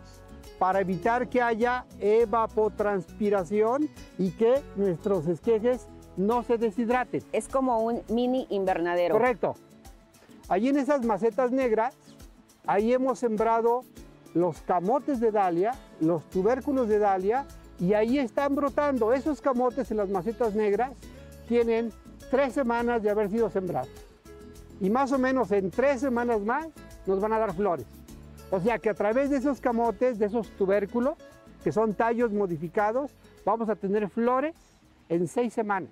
para 0.59 0.79
evitar 0.79 1.29
que 1.29 1.41
haya 1.41 1.85
evapotranspiración 1.99 3.89
y 4.17 4.31
que 4.31 4.63
nuestros 4.75 5.27
esquejes 5.27 5.87
no 6.15 6.43
se 6.43 6.57
deshidraten. 6.57 7.23
Es 7.31 7.47
como 7.47 7.79
un 7.79 8.01
mini 8.09 8.47
invernadero. 8.49 9.13
Correcto. 9.13 9.55
Allí 10.49 10.69
en 10.69 10.77
esas 10.77 11.05
macetas 11.05 11.51
negras, 11.51 11.95
ahí 12.65 12.93
hemos 12.93 13.19
sembrado 13.19 13.83
los 14.33 14.61
camotes 14.61 15.19
de 15.19 15.31
Dalia, 15.31 15.73
los 15.99 16.23
tubérculos 16.29 16.87
de 16.87 16.99
Dalia, 16.99 17.45
y 17.79 17.93
ahí 17.93 18.19
están 18.19 18.55
brotando. 18.55 19.13
Esos 19.13 19.41
camotes 19.41 19.91
en 19.91 19.97
las 19.97 20.09
macetas 20.09 20.55
negras 20.55 20.93
tienen 21.47 21.91
tres 22.29 22.53
semanas 22.53 23.03
de 23.03 23.09
haber 23.09 23.29
sido 23.29 23.49
sembrados. 23.49 23.89
Y 24.79 24.89
más 24.89 25.11
o 25.11 25.17
menos 25.17 25.51
en 25.51 25.71
tres 25.71 26.01
semanas 26.01 26.41
más 26.41 26.67
nos 27.05 27.19
van 27.19 27.33
a 27.33 27.39
dar 27.39 27.53
flores. 27.53 27.85
O 28.51 28.59
sea 28.59 28.79
que 28.79 28.89
a 28.89 28.93
través 28.93 29.29
de 29.29 29.37
esos 29.37 29.59
camotes, 29.59 30.19
de 30.19 30.27
esos 30.27 30.49
tubérculos, 30.51 31.15
que 31.63 31.71
son 31.71 31.93
tallos 31.93 32.31
modificados, 32.31 33.11
vamos 33.45 33.69
a 33.69 33.75
tener 33.75 34.09
flores 34.09 34.55
en 35.09 35.27
seis 35.27 35.53
semanas. 35.53 35.89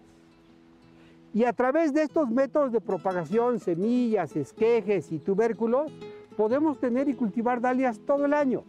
Y 1.34 1.44
a 1.44 1.52
través 1.52 1.94
de 1.94 2.04
estos 2.04 2.30
métodos 2.30 2.72
de 2.72 2.80
propagación, 2.80 3.60
semillas, 3.60 4.36
esquejes 4.38 5.12
y 5.12 5.20
tubérculos, 5.20 5.92
podemos 6.38 6.80
tener 6.80 7.10
y 7.10 7.14
cultivar 7.14 7.60
dalias 7.60 8.00
todo 8.00 8.26
el 8.26 8.34
año. 8.34 8.64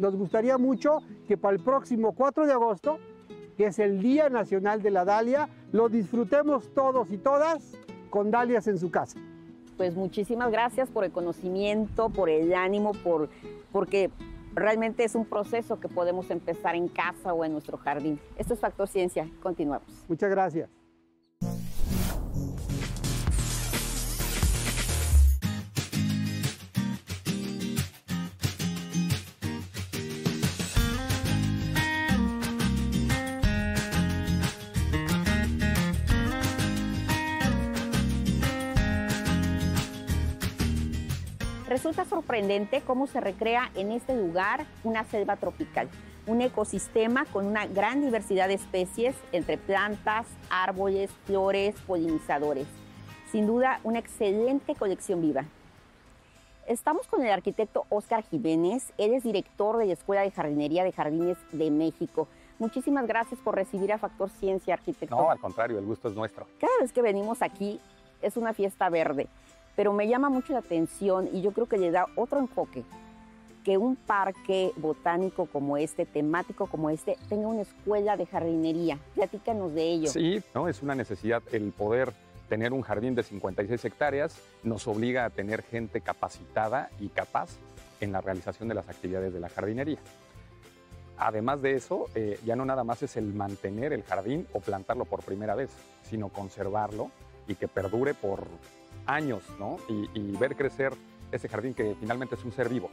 Nos 0.00 0.16
gustaría 0.16 0.58
mucho 0.58 0.98
que 1.26 1.36
para 1.36 1.56
el 1.56 1.62
próximo 1.62 2.12
4 2.12 2.46
de 2.46 2.52
agosto, 2.52 2.98
que 3.56 3.66
es 3.66 3.78
el 3.78 4.00
Día 4.00 4.28
Nacional 4.28 4.82
de 4.82 4.90
la 4.90 5.04
Dalia, 5.04 5.48
lo 5.72 5.88
disfrutemos 5.88 6.72
todos 6.74 7.10
y 7.10 7.18
todas 7.18 7.72
con 8.10 8.30
dalias 8.30 8.66
en 8.66 8.78
su 8.78 8.90
casa. 8.90 9.18
Pues 9.76 9.94
muchísimas 9.94 10.50
gracias 10.50 10.90
por 10.90 11.04
el 11.04 11.12
conocimiento, 11.12 12.10
por 12.10 12.28
el 12.28 12.54
ánimo, 12.54 12.92
por, 12.92 13.28
porque 13.72 14.10
realmente 14.54 15.04
es 15.04 15.14
un 15.14 15.24
proceso 15.24 15.80
que 15.80 15.88
podemos 15.88 16.30
empezar 16.30 16.74
en 16.74 16.88
casa 16.88 17.32
o 17.32 17.44
en 17.44 17.52
nuestro 17.52 17.78
jardín. 17.78 18.20
Esto 18.36 18.54
es 18.54 18.60
Factor 18.60 18.88
Ciencia. 18.88 19.28
Continuamos. 19.42 19.88
Muchas 20.08 20.30
gracias. 20.30 20.81
Resulta 41.72 42.04
sorprendente 42.04 42.82
cómo 42.82 43.06
se 43.06 43.18
recrea 43.18 43.70
en 43.74 43.92
este 43.92 44.14
lugar 44.14 44.66
una 44.84 45.04
selva 45.04 45.36
tropical, 45.36 45.88
un 46.26 46.42
ecosistema 46.42 47.24
con 47.24 47.46
una 47.46 47.66
gran 47.66 48.02
diversidad 48.02 48.48
de 48.48 48.54
especies 48.54 49.16
entre 49.32 49.56
plantas, 49.56 50.26
árboles, 50.50 51.10
flores, 51.24 51.74
polinizadores. 51.86 52.66
Sin 53.30 53.46
duda, 53.46 53.80
una 53.84 54.00
excelente 54.00 54.74
colección 54.74 55.22
viva. 55.22 55.46
Estamos 56.66 57.06
con 57.06 57.24
el 57.24 57.32
arquitecto 57.32 57.86
Oscar 57.88 58.22
Jiménez, 58.22 58.92
él 58.98 59.14
es 59.14 59.22
director 59.22 59.78
de 59.78 59.86
la 59.86 59.94
Escuela 59.94 60.20
de 60.20 60.30
Jardinería 60.30 60.84
de 60.84 60.92
Jardines 60.92 61.38
de 61.52 61.70
México. 61.70 62.28
Muchísimas 62.58 63.06
gracias 63.06 63.40
por 63.40 63.54
recibir 63.54 63.94
a 63.94 63.98
Factor 63.98 64.28
Ciencia, 64.28 64.74
arquitecto. 64.74 65.16
No, 65.16 65.30
al 65.30 65.40
contrario, 65.40 65.78
el 65.78 65.86
gusto 65.86 66.10
es 66.10 66.14
nuestro. 66.14 66.46
Cada 66.60 66.78
vez 66.82 66.92
que 66.92 67.00
venimos 67.00 67.40
aquí 67.40 67.80
es 68.20 68.36
una 68.36 68.52
fiesta 68.52 68.90
verde 68.90 69.26
pero 69.76 69.92
me 69.92 70.08
llama 70.08 70.28
mucho 70.28 70.52
la 70.52 70.60
atención 70.60 71.28
y 71.32 71.42
yo 71.42 71.52
creo 71.52 71.66
que 71.66 71.78
le 71.78 71.90
da 71.90 72.06
otro 72.16 72.38
enfoque 72.38 72.84
que 73.64 73.78
un 73.78 73.96
parque 73.96 74.72
botánico 74.76 75.46
como 75.46 75.76
este, 75.76 76.04
temático 76.04 76.66
como 76.66 76.90
este, 76.90 77.16
tenga 77.28 77.46
una 77.46 77.62
escuela 77.62 78.16
de 78.16 78.26
jardinería. 78.26 78.98
Platícanos 79.14 79.72
de 79.74 79.82
ello. 79.84 80.10
Sí, 80.10 80.42
¿no? 80.54 80.68
es 80.68 80.82
una 80.82 80.94
necesidad 80.94 81.42
el 81.52 81.72
poder 81.72 82.12
tener 82.48 82.72
un 82.72 82.82
jardín 82.82 83.14
de 83.14 83.22
56 83.22 83.84
hectáreas, 83.84 84.36
nos 84.62 84.86
obliga 84.86 85.24
a 85.24 85.30
tener 85.30 85.62
gente 85.62 86.02
capacitada 86.02 86.90
y 87.00 87.08
capaz 87.08 87.50
en 88.00 88.12
la 88.12 88.20
realización 88.20 88.68
de 88.68 88.74
las 88.74 88.88
actividades 88.88 89.32
de 89.32 89.40
la 89.40 89.48
jardinería. 89.48 89.98
Además 91.16 91.62
de 91.62 91.76
eso, 91.76 92.06
eh, 92.14 92.38
ya 92.44 92.56
no 92.56 92.64
nada 92.64 92.84
más 92.84 93.02
es 93.02 93.16
el 93.16 93.32
mantener 93.32 93.92
el 93.92 94.02
jardín 94.02 94.46
o 94.52 94.60
plantarlo 94.60 95.04
por 95.04 95.22
primera 95.22 95.54
vez, 95.54 95.70
sino 96.02 96.28
conservarlo 96.28 97.10
y 97.46 97.54
que 97.54 97.68
perdure 97.68 98.12
por 98.12 98.46
años, 99.06 99.42
¿no? 99.58 99.78
Y, 99.88 100.36
ver 100.36 100.56
crecer 100.56 100.92
ese 101.30 101.48
jardín 101.48 101.74
que 101.74 101.94
finalmente 102.00 102.34
es 102.34 102.44
un 102.44 102.52
ser 102.52 102.68
vivo, 102.68 102.90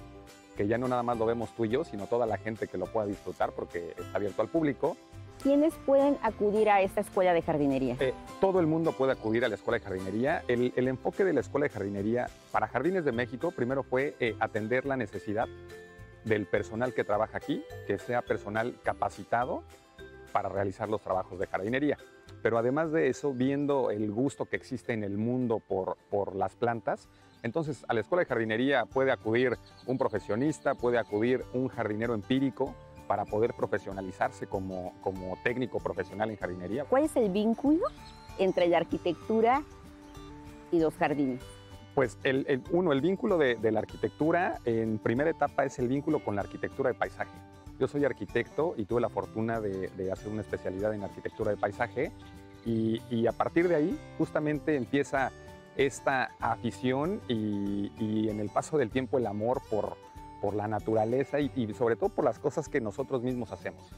que 0.56 0.68
ya 0.68 0.78
no 0.78 0.88
nada 0.88 1.04
más 1.04 1.18
lo 1.18 1.26
vemos 1.26 1.50
tú 1.56 1.66
y 1.66 1.70
yo, 1.70 1.84
sino 1.84 2.06
toda 2.08 2.26
la 2.26 2.38
gente 2.38 2.68
que 2.68 2.78
lo 2.78 2.86
pueda 2.86 3.08
disfrutar 3.08 3.52
porque 3.52 3.96
está 3.98 4.16
abierto 4.16 4.42
al 4.42 4.50
público. 4.50 4.96
¿Quiénes 5.42 5.74
pueden 5.86 6.18
acudir 6.22 6.70
a 6.70 6.82
esta 6.82 7.00
escuela 7.00 7.34
de 7.34 7.42
jardinería? 7.42 7.96
Eh, 8.00 8.14
todo 8.42 8.60
el 8.60 8.68
mundo 8.68 8.92
puede 8.92 9.14
acudir 9.14 9.46
a 9.46 9.48
la 9.48 9.56
escuela 9.56 9.80
de 9.80 9.86
jardinería. 9.86 10.44
El, 10.48 10.88
enfoque 10.88 11.24
de 11.24 11.32
la 11.34 11.40
escuela 11.40 11.66
de 11.66 11.70
jardinería 11.70 12.30
para 12.52 12.68
Jardines 12.68 13.06
de 13.06 13.14
México 13.14 13.52
primero 13.52 13.84
fue 13.84 14.16
eh, 14.20 14.36
atender 14.40 14.86
la 14.86 14.98
necesidad 14.98 15.48
del 16.26 16.46
personal 16.46 16.94
que 16.94 17.06
trabaja 17.06 17.38
aquí, 17.38 17.64
que 17.88 17.98
sea 17.98 18.22
personal 18.22 18.76
capacitado 18.84 19.64
para 20.34 20.50
realizar 20.50 20.90
los 20.90 21.02
trabajos 21.02 21.40
de 21.40 21.48
jardinería. 21.48 21.98
Pero 22.42 22.58
además 22.58 22.92
de 22.92 23.08
eso, 23.08 23.34
viendo 23.34 23.92
el 23.92 24.12
gusto 24.12 24.46
que 24.46 24.56
existe 24.56 24.94
en 24.94 25.04
el 25.04 25.18
mundo 25.18 25.60
por, 25.60 25.98
por 26.10 26.36
las 26.36 26.56
plantas, 26.56 27.10
entonces 27.44 27.86
a 27.88 27.94
la 27.94 28.02
escuela 28.02 28.22
de 28.22 28.28
jardinería 28.28 28.86
puede 28.86 29.12
acudir 29.12 29.58
un 29.86 29.98
profesionista, 29.98 30.76
puede 30.76 30.98
acudir 30.98 31.44
un 31.54 31.68
jardinero 31.68 32.14
empírico 32.14 32.76
para 33.08 33.26
poder 33.26 33.54
profesionalizarse 33.56 34.48
como, 34.48 34.94
como 35.02 35.38
técnico 35.44 35.80
profesional 35.80 36.30
en 36.30 36.38
jardinería. 36.38 36.86
¿Cuál 36.86 37.06
es 37.06 37.16
el 37.16 37.30
vínculo 37.30 37.82
entre 38.38 38.68
la 38.68 38.78
arquitectura 38.78 39.64
y 40.72 40.80
los 40.80 40.94
jardines? 40.96 41.42
Pues 41.96 42.18
el, 42.24 42.62
uno, 42.72 42.94
el 42.94 43.02
vínculo 43.02 43.38
de, 43.38 43.56
de 43.56 43.72
la 43.72 43.80
arquitectura 43.80 44.60
en 44.64 45.00
primera 45.00 45.30
etapa 45.30 45.66
es 45.66 45.80
el 45.80 45.88
vínculo 45.88 46.24
con 46.24 46.36
la 46.36 46.42
arquitectura 46.42 46.92
de 46.92 46.96
paisaje. 47.00 47.32
Yo 47.80 47.88
soy 47.88 48.04
arquitecto 48.04 48.74
y 48.78 48.86
tuve 48.86 49.02
la 49.02 49.10
fortuna 49.10 49.62
de, 49.62 50.12
hacer 50.12 50.32
una 50.32 50.42
especialidad 50.42 50.94
en 50.94 51.04
arquitectura 51.04 51.52
de 51.52 51.58
paisaje 51.58 52.12
y, 52.66 53.26
a 53.26 53.32
partir 53.32 53.68
de 53.68 53.76
ahí 53.76 54.00
justamente 54.18 54.76
empieza 54.76 55.32
esta 55.78 56.32
afición 56.40 57.22
y, 57.30 58.30
en 58.30 58.40
el 58.40 58.50
paso 58.50 58.78
del 58.78 58.90
tiempo 58.90 59.18
el 59.18 59.28
amor 59.28 59.62
por, 59.70 59.96
por 60.42 60.56
la 60.56 60.68
naturaleza 60.68 61.40
y, 61.40 61.52
y 61.56 61.74
sobre 61.74 61.96
todo 61.96 62.10
por 62.10 62.26
las 62.26 62.38
cosas 62.38 62.68
que 62.68 62.82
nosotros 62.82 63.24
mismos 63.24 63.52
hacemos. 63.54 63.90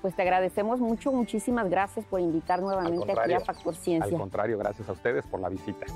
Pues 0.00 0.14
te 0.14 0.22
agradecemos 0.22 0.80
mucho, 0.80 1.12
muchísimas 1.12 1.68
gracias 1.68 2.06
por 2.06 2.20
invitar 2.20 2.60
nuevamente 2.60 3.12
aquí 3.12 3.32
a 3.32 3.40
Factor 3.40 3.74
Ciencia. 3.74 4.12
Al 4.12 4.18
contrario, 4.18 4.56
gracias 4.56 4.88
a 4.88 4.92
ustedes 4.92 5.26
por 5.26 5.40
la 5.40 5.48
visita. 5.48 5.86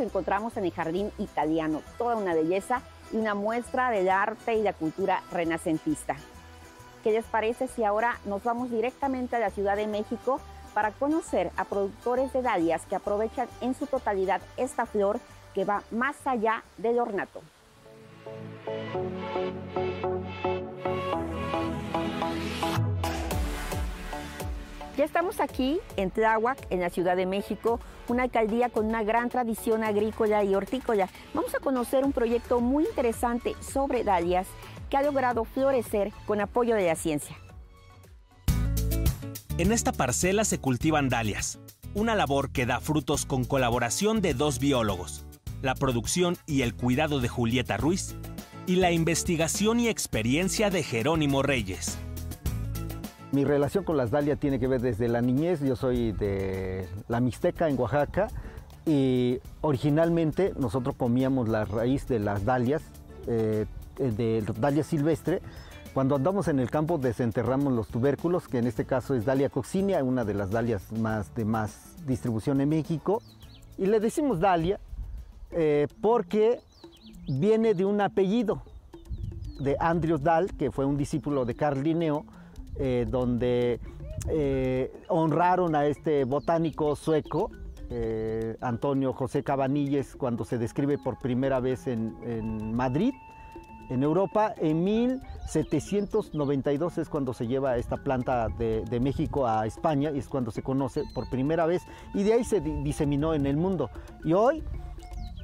Encontramos 0.00 0.56
en 0.56 0.64
el 0.64 0.72
Jardín 0.72 1.12
Italiano, 1.18 1.82
toda 1.98 2.16
una 2.16 2.34
belleza 2.34 2.82
y 3.12 3.16
una 3.16 3.34
muestra 3.34 3.90
del 3.90 4.08
arte 4.08 4.54
y 4.54 4.62
la 4.62 4.72
cultura 4.72 5.22
renacentista. 5.30 6.16
¿Qué 7.02 7.12
les 7.12 7.24
parece 7.24 7.68
si 7.68 7.84
ahora 7.84 8.18
nos 8.24 8.42
vamos 8.42 8.70
directamente 8.70 9.36
a 9.36 9.38
la 9.38 9.50
Ciudad 9.50 9.76
de 9.76 9.86
México 9.86 10.40
para 10.74 10.90
conocer 10.90 11.50
a 11.56 11.64
productores 11.64 12.32
de 12.32 12.42
dalias 12.42 12.84
que 12.86 12.96
aprovechan 12.96 13.48
en 13.60 13.74
su 13.74 13.86
totalidad 13.86 14.40
esta 14.56 14.86
flor 14.86 15.20
que 15.54 15.64
va 15.64 15.82
más 15.90 16.16
allá 16.26 16.62
del 16.76 16.98
ornato? 16.98 17.40
Ya 24.96 25.04
estamos 25.04 25.40
aquí 25.40 25.78
en 25.98 26.10
Tláhuac, 26.10 26.58
en 26.70 26.80
la 26.80 26.88
Ciudad 26.88 27.16
de 27.16 27.26
México, 27.26 27.80
una 28.08 28.22
alcaldía 28.22 28.70
con 28.70 28.86
una 28.86 29.02
gran 29.02 29.28
tradición 29.28 29.84
agrícola 29.84 30.42
y 30.42 30.54
hortícola. 30.54 31.10
Vamos 31.34 31.54
a 31.54 31.58
conocer 31.58 32.02
un 32.02 32.12
proyecto 32.12 32.60
muy 32.60 32.84
interesante 32.84 33.54
sobre 33.60 34.04
dalias 34.04 34.46
que 34.88 34.96
ha 34.96 35.02
logrado 35.02 35.44
florecer 35.44 36.12
con 36.26 36.40
apoyo 36.40 36.74
de 36.74 36.86
la 36.86 36.94
ciencia. 36.94 37.36
En 39.58 39.70
esta 39.70 39.92
parcela 39.92 40.44
se 40.44 40.58
cultivan 40.58 41.10
dalias, 41.10 41.58
una 41.92 42.14
labor 42.14 42.50
que 42.50 42.64
da 42.64 42.80
frutos 42.80 43.26
con 43.26 43.44
colaboración 43.44 44.22
de 44.22 44.32
dos 44.32 44.58
biólogos, 44.58 45.26
la 45.60 45.74
producción 45.74 46.38
y 46.46 46.62
el 46.62 46.74
cuidado 46.74 47.20
de 47.20 47.28
Julieta 47.28 47.76
Ruiz 47.76 48.14
y 48.66 48.76
la 48.76 48.92
investigación 48.92 49.78
y 49.78 49.88
experiencia 49.88 50.70
de 50.70 50.82
Jerónimo 50.82 51.42
Reyes. 51.42 51.98
Mi 53.36 53.44
relación 53.44 53.84
con 53.84 53.98
las 53.98 54.10
dalias 54.10 54.38
tiene 54.38 54.58
que 54.58 54.66
ver 54.66 54.80
desde 54.80 55.08
la 55.08 55.20
niñez. 55.20 55.60
Yo 55.60 55.76
soy 55.76 56.12
de 56.12 56.88
la 57.06 57.20
Mixteca 57.20 57.68
en 57.68 57.78
Oaxaca 57.78 58.28
y 58.86 59.40
originalmente 59.60 60.54
nosotros 60.58 60.94
comíamos 60.96 61.46
la 61.46 61.66
raíz 61.66 62.08
de 62.08 62.18
las 62.18 62.46
dalias, 62.46 62.82
eh, 63.26 63.66
de 63.98 64.42
dalia 64.58 64.82
silvestre. 64.82 65.42
Cuando 65.92 66.16
andamos 66.16 66.48
en 66.48 66.60
el 66.60 66.70
campo 66.70 66.96
desenterramos 66.96 67.74
los 67.74 67.88
tubérculos, 67.88 68.48
que 68.48 68.56
en 68.56 68.66
este 68.66 68.86
caso 68.86 69.14
es 69.14 69.26
Dalia 69.26 69.50
coccinea, 69.50 70.02
una 70.02 70.24
de 70.24 70.32
las 70.32 70.50
dalias 70.50 70.90
más 70.92 71.34
de 71.34 71.44
más 71.44 71.94
distribución 72.06 72.62
en 72.62 72.70
México. 72.70 73.20
Y 73.76 73.84
le 73.84 74.00
decimos 74.00 74.40
Dalia 74.40 74.80
eh, 75.50 75.88
porque 76.00 76.60
viene 77.28 77.74
de 77.74 77.84
un 77.84 78.00
apellido 78.00 78.62
de 79.60 79.76
Andrius 79.78 80.22
Dahl, 80.22 80.56
que 80.56 80.70
fue 80.70 80.86
un 80.86 80.96
discípulo 80.96 81.44
de 81.44 81.54
Carl 81.54 81.82
Linneo, 81.82 82.24
eh, 82.78 83.06
donde 83.08 83.80
eh, 84.28 84.92
honraron 85.08 85.74
a 85.74 85.86
este 85.86 86.24
botánico 86.24 86.96
sueco, 86.96 87.50
Antonio 88.60 89.12
José 89.12 89.44
Cabanilles, 89.44 90.16
cuando 90.16 90.44
se 90.44 90.58
describe 90.58 90.98
por 90.98 91.20
primera 91.20 91.60
vez 91.60 91.86
en, 91.86 92.74
Madrid, 92.74 93.14
en 93.90 94.02
Europa, 94.02 94.52
en 94.56 94.82
1792 94.82 96.98
es 96.98 97.08
cuando 97.08 97.32
se 97.32 97.46
lleva 97.46 97.76
esta 97.76 97.96
planta 97.96 98.48
de, 98.58 98.82
de, 98.90 98.98
México 98.98 99.46
a 99.46 99.66
España 99.66 100.10
y 100.10 100.18
es 100.18 100.26
cuando 100.26 100.50
se 100.50 100.64
conoce 100.64 101.04
por 101.14 101.30
primera 101.30 101.64
vez 101.64 101.82
y 102.12 102.24
de 102.24 102.32
ahí 102.32 102.42
se 102.42 102.60
diseminó 102.60 103.34
en 103.34 103.46
el 103.46 103.56
mundo. 103.56 103.88
Y 104.24 104.32
hoy 104.32 104.64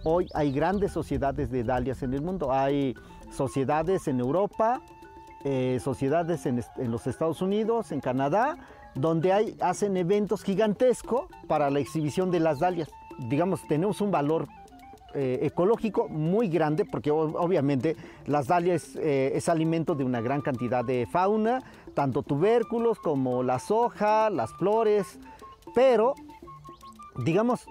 Hoy 0.05 0.27
hay 0.35 0.51
grandes 0.51 0.93
sociedades 0.93 1.51
de 1.51 1.63
dalias 1.63 2.03
en 2.03 2.13
el 2.13 2.23
mundo. 2.23 2.53
Hay 2.53 2.95
sociedades 3.31 4.09
en 4.09 4.19
Europa, 4.19 4.83
eh, 5.45 5.81
sociedades 5.83 6.47
en, 6.47 6.63
los 6.91 7.07
Estados 7.07 7.43
Unidos, 7.43 7.93
en 7.93 8.01
Canadá, 8.01 8.59
donde 8.95 9.33
hay, 9.33 9.57
hacen 9.61 9.97
eventos 9.97 10.43
gigantescos 10.43 11.27
para 11.49 11.71
la 11.71 11.81
exhibición 11.81 12.31
de 12.31 12.41
las 12.41 12.61
dalias. 12.61 12.89
Digamos, 13.29 13.67
tenemos 13.67 14.01
un 14.01 14.11
valor 14.11 14.49
eh, 15.15 15.41
ecológico 15.43 16.09
muy 16.09 16.49
grande, 16.49 16.85
porque 16.85 17.11
obviamente 17.11 17.97
las 18.27 18.47
dalias 18.47 18.97
eh, 18.97 19.33
es 19.35 19.49
alimento 19.49 19.95
de 19.95 20.05
una 20.05 20.21
gran 20.21 20.41
cantidad 20.41 20.85
de 20.85 21.07
fauna, 21.11 21.63
tanto 21.95 22.23
tubérculos 22.23 22.99
como 22.99 23.43
la 23.43 23.59
soja, 23.59 24.31
las 24.31 24.53
flores, 24.55 25.19
pero 25.75 26.15
digamos, 27.25 27.67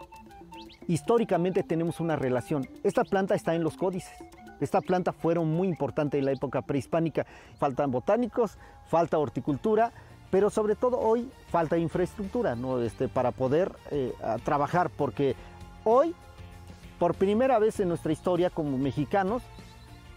históricamente 0.88 1.64
tenemos 1.64 2.00
una 2.00 2.16
relación. 2.16 2.68
Esta 2.84 3.04
planta 3.04 3.36
está 3.36 3.56
en 3.56 3.64
los 3.64 3.78
códices. 3.78 4.12
Esta 4.62 4.80
planta 4.80 5.12
fueron 5.12 5.50
muy 5.50 5.68
importante 5.68 6.18
en 6.18 6.26
la 6.26 6.32
época 6.32 6.62
prehispánica. 6.62 7.26
Faltan 7.58 7.92
botánicos, 7.92 8.58
falta 8.88 9.18
horticultura, 9.18 9.92
pero 10.30 10.50
sobre 10.50 10.76
todo 10.76 11.00
hoy 11.00 11.30
falta 11.50 11.78
infraestructura 11.78 12.56
¿no? 12.56 12.80
este, 12.82 13.10
para 13.10 13.32
poder 13.32 13.74
eh, 13.90 14.14
trabajar, 14.46 14.90
porque 14.90 15.36
hoy, 15.84 16.16
por 17.00 17.16
primera 17.16 17.60
vez 17.60 17.80
en 17.80 17.90
nuestra 17.90 18.14
historia 18.14 18.50
como 18.50 18.78
mexicanos, 18.78 19.44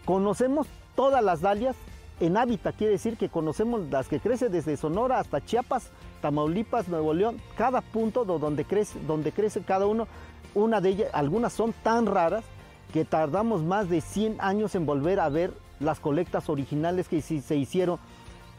conocemos 0.05 0.67
todas 0.95 1.23
las 1.23 1.41
dalias 1.41 1.75
en 2.21 2.37
hábitat, 2.37 2.75
quiere 2.77 2.93
decir 2.93 3.17
que 3.17 3.27
conocemos 3.27 3.81
las 3.91 4.07
que 4.07 4.21
crecen 4.21 4.49
desde 4.49 4.77
Sonora 4.77 5.19
hasta 5.19 5.43
Chiapas, 5.43 5.91
Tamaulipas, 6.21 6.87
Nuevo 6.87 7.13
León, 7.13 7.41
cada 7.57 7.81
punto 7.81 8.23
donde 8.23 8.63
crece, 8.63 8.97
donde 9.01 9.33
crece 9.33 9.61
cada 9.63 9.85
uno 9.85 10.07
una 10.53 10.79
de 10.79 10.89
ellas, 10.89 11.09
algunas 11.13 11.51
son 11.51 11.73
tan 11.83 12.05
raras 12.05 12.45
que 12.93 13.05
tardamos 13.05 13.63
más 13.63 13.89
de 13.89 14.01
100 14.01 14.37
años 14.39 14.75
en 14.75 14.85
volver 14.85 15.19
a 15.19 15.29
ver 15.29 15.53
las 15.79 15.99
colectas 15.99 16.49
originales 16.49 17.07
que 17.07 17.21
se 17.21 17.55
hicieron. 17.55 17.99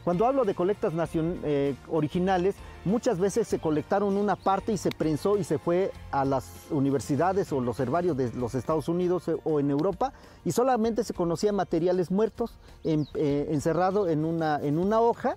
Cuando 0.07 0.25
hablo 0.25 0.45
de 0.45 0.55
colectas 0.55 0.93
eh, 1.15 1.75
originales, 1.89 2.55
muchas 2.85 3.19
veces 3.19 3.45
se 3.45 3.59
colectaron 3.59 4.15
una 4.15 4.37
parte 4.37 4.71
y 4.71 4.77
se 4.77 4.89
prensó 4.89 5.37
y 5.37 5.43
se 5.43 5.57
fue 5.57 5.91
a 6.11 6.23
las 6.23 6.49
universidades 6.69 7.51
o 7.51 7.59
los 7.59 7.77
herbarios 7.81 8.15
de 8.15 8.31
los 8.31 8.55
Estados 8.55 8.87
Unidos 8.87 9.27
eh, 9.27 9.35
o 9.43 9.59
en 9.59 9.69
Europa 9.69 10.13
y 10.45 10.53
solamente 10.53 11.03
se 11.03 11.13
conocían 11.13 11.55
materiales 11.55 12.09
muertos 12.09 12.57
eh, 12.85 13.49
encerrados 13.51 14.07
en 14.07 14.23
una, 14.23 14.61
en 14.63 14.79
una 14.79 15.01
hoja 15.01 15.35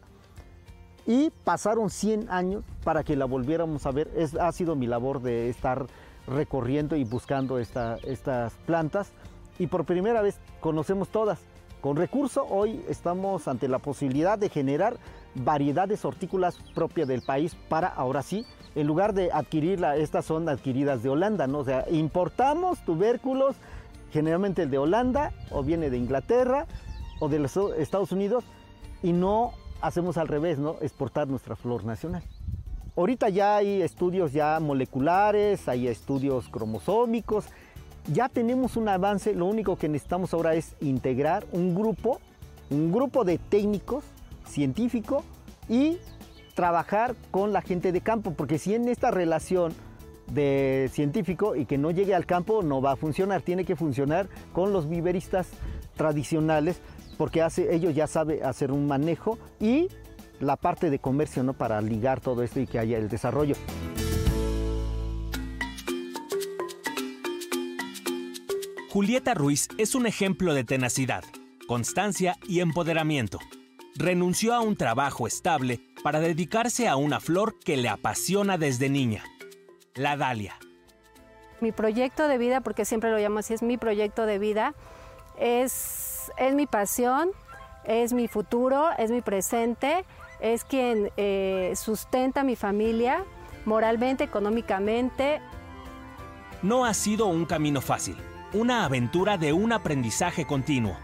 y 1.04 1.30
pasaron 1.42 1.90
100 1.90 2.30
años 2.30 2.62
para 2.84 3.02
que 3.02 3.16
la 3.16 3.24
volviéramos 3.24 3.86
a 3.86 3.90
ver. 3.90 4.08
Es, 4.14 4.36
ha 4.36 4.52
sido 4.52 4.76
mi 4.76 4.86
labor 4.86 5.20
de 5.20 5.48
estar 5.48 5.88
recorriendo 6.26 6.96
y 6.96 7.04
buscando 7.04 7.58
estas 7.58 8.54
plantas 8.66 9.12
y 9.58 9.66
por 9.66 9.84
primera 9.84 10.22
vez 10.22 10.38
conocemos 10.60 11.08
todas. 11.08 11.40
Con 11.80 11.96
recurso 11.96 12.46
hoy 12.48 12.84
estamos 12.88 13.48
ante 13.48 13.66
la 13.66 13.78
posibilidad 13.78 14.38
de 14.38 14.48
generar 14.48 14.98
variedades 15.34 16.04
hortícolas 16.04 16.58
propias 16.74 17.08
del 17.08 17.22
país 17.22 17.56
para 17.68 17.88
ahora 17.88 18.22
sí, 18.22 18.44
en 18.74 18.86
lugar 18.86 19.14
de 19.14 19.32
adquirirla, 19.32 19.96
estas 19.96 20.24
son 20.24 20.48
adquiridas 20.48 21.02
de 21.02 21.08
Holanda, 21.08 21.46
¿no? 21.46 21.58
O 21.58 21.64
sea, 21.64 21.84
importamos 21.90 22.84
tubérculos, 22.84 23.56
generalmente 24.12 24.62
el 24.62 24.70
de 24.70 24.78
Holanda 24.78 25.32
o 25.50 25.62
viene 25.62 25.90
de 25.90 25.96
Inglaterra 25.96 26.66
o 27.18 27.28
de 27.28 27.38
los 27.38 27.56
Estados 27.78 28.12
Unidos 28.12 28.44
y 29.02 29.12
no 29.12 29.52
hacemos 29.80 30.18
al 30.18 30.28
revés, 30.28 30.58
¿no? 30.58 30.76
Exportar 30.80 31.28
nuestra 31.28 31.56
flor 31.56 31.84
nacional. 31.84 32.22
Ahorita 32.96 33.28
ya 33.28 33.56
hay 33.56 33.82
estudios 33.82 34.32
ya 34.32 34.58
moleculares, 34.60 35.68
hay 35.68 35.88
estudios 35.88 36.48
cromosómicos, 36.48 37.46
ya 38.12 38.28
tenemos 38.28 38.76
un 38.76 38.88
avance, 38.88 39.34
lo 39.34 39.46
único 39.46 39.76
que 39.76 39.88
necesitamos 39.88 40.34
ahora 40.34 40.54
es 40.54 40.74
integrar 40.80 41.46
un 41.52 41.74
grupo, 41.74 42.20
un 42.70 42.90
grupo 42.90 43.24
de 43.24 43.38
técnicos, 43.38 44.04
científicos 44.46 45.24
y 45.68 45.98
trabajar 46.54 47.14
con 47.30 47.52
la 47.52 47.62
gente 47.62 47.92
de 47.92 48.00
campo, 48.00 48.32
porque 48.32 48.58
si 48.58 48.74
en 48.74 48.88
esta 48.88 49.10
relación 49.10 49.72
de 50.32 50.90
científico 50.92 51.56
y 51.56 51.66
que 51.66 51.78
no 51.78 51.90
llegue 51.90 52.14
al 52.14 52.26
campo 52.26 52.62
no 52.62 52.80
va 52.80 52.92
a 52.92 52.96
funcionar, 52.96 53.42
tiene 53.42 53.64
que 53.64 53.76
funcionar 53.76 54.28
con 54.52 54.72
los 54.72 54.88
viveristas 54.88 55.48
tradicionales, 55.96 56.80
porque 57.16 57.42
hace, 57.42 57.74
ellos 57.74 57.94
ya 57.94 58.06
saben 58.06 58.44
hacer 58.44 58.72
un 58.72 58.86
manejo 58.86 59.38
y 59.60 59.88
la 60.40 60.56
parte 60.56 60.90
de 60.90 60.98
comercio, 60.98 61.42
¿no? 61.42 61.52
Para 61.52 61.80
ligar 61.80 62.20
todo 62.20 62.42
esto 62.42 62.60
y 62.60 62.66
que 62.66 62.78
haya 62.78 62.98
el 62.98 63.08
desarrollo. 63.08 63.54
Julieta 68.90 69.34
Ruiz 69.34 69.68
es 69.78 69.94
un 69.94 70.06
ejemplo 70.06 70.52
de 70.52 70.64
tenacidad, 70.64 71.22
constancia 71.68 72.36
y 72.48 72.60
empoderamiento. 72.60 73.38
Renunció 73.94 74.54
a 74.54 74.60
un 74.60 74.76
trabajo 74.76 75.28
estable 75.28 75.80
para 76.02 76.18
dedicarse 76.18 76.88
a 76.88 76.96
una 76.96 77.20
flor 77.20 77.58
que 77.60 77.76
le 77.76 77.88
apasiona 77.88 78.58
desde 78.58 78.88
niña, 78.88 79.22
la 79.94 80.16
dalia. 80.16 80.56
Mi 81.60 81.70
proyecto 81.70 82.26
de 82.26 82.38
vida, 82.38 82.62
porque 82.62 82.84
siempre 82.84 83.10
lo 83.10 83.18
llamo 83.18 83.40
así, 83.40 83.54
es 83.54 83.62
mi 83.62 83.76
proyecto 83.76 84.26
de 84.26 84.38
vida, 84.38 84.74
es, 85.38 86.32
es 86.38 86.54
mi 86.54 86.66
pasión, 86.66 87.30
es 87.84 88.12
mi 88.12 88.26
futuro, 88.26 88.88
es 88.98 89.10
mi 89.10 89.20
presente 89.20 90.04
es 90.40 90.64
quien 90.64 91.10
eh, 91.16 91.72
sustenta 91.76 92.40
a 92.40 92.44
mi 92.44 92.56
familia 92.56 93.24
moralmente, 93.64 94.24
económicamente. 94.24 95.40
No 96.62 96.84
ha 96.84 96.94
sido 96.94 97.26
un 97.26 97.46
camino 97.46 97.80
fácil, 97.80 98.16
una 98.52 98.84
aventura 98.84 99.38
de 99.38 99.52
un 99.52 99.72
aprendizaje 99.72 100.46
continuo. 100.46 100.96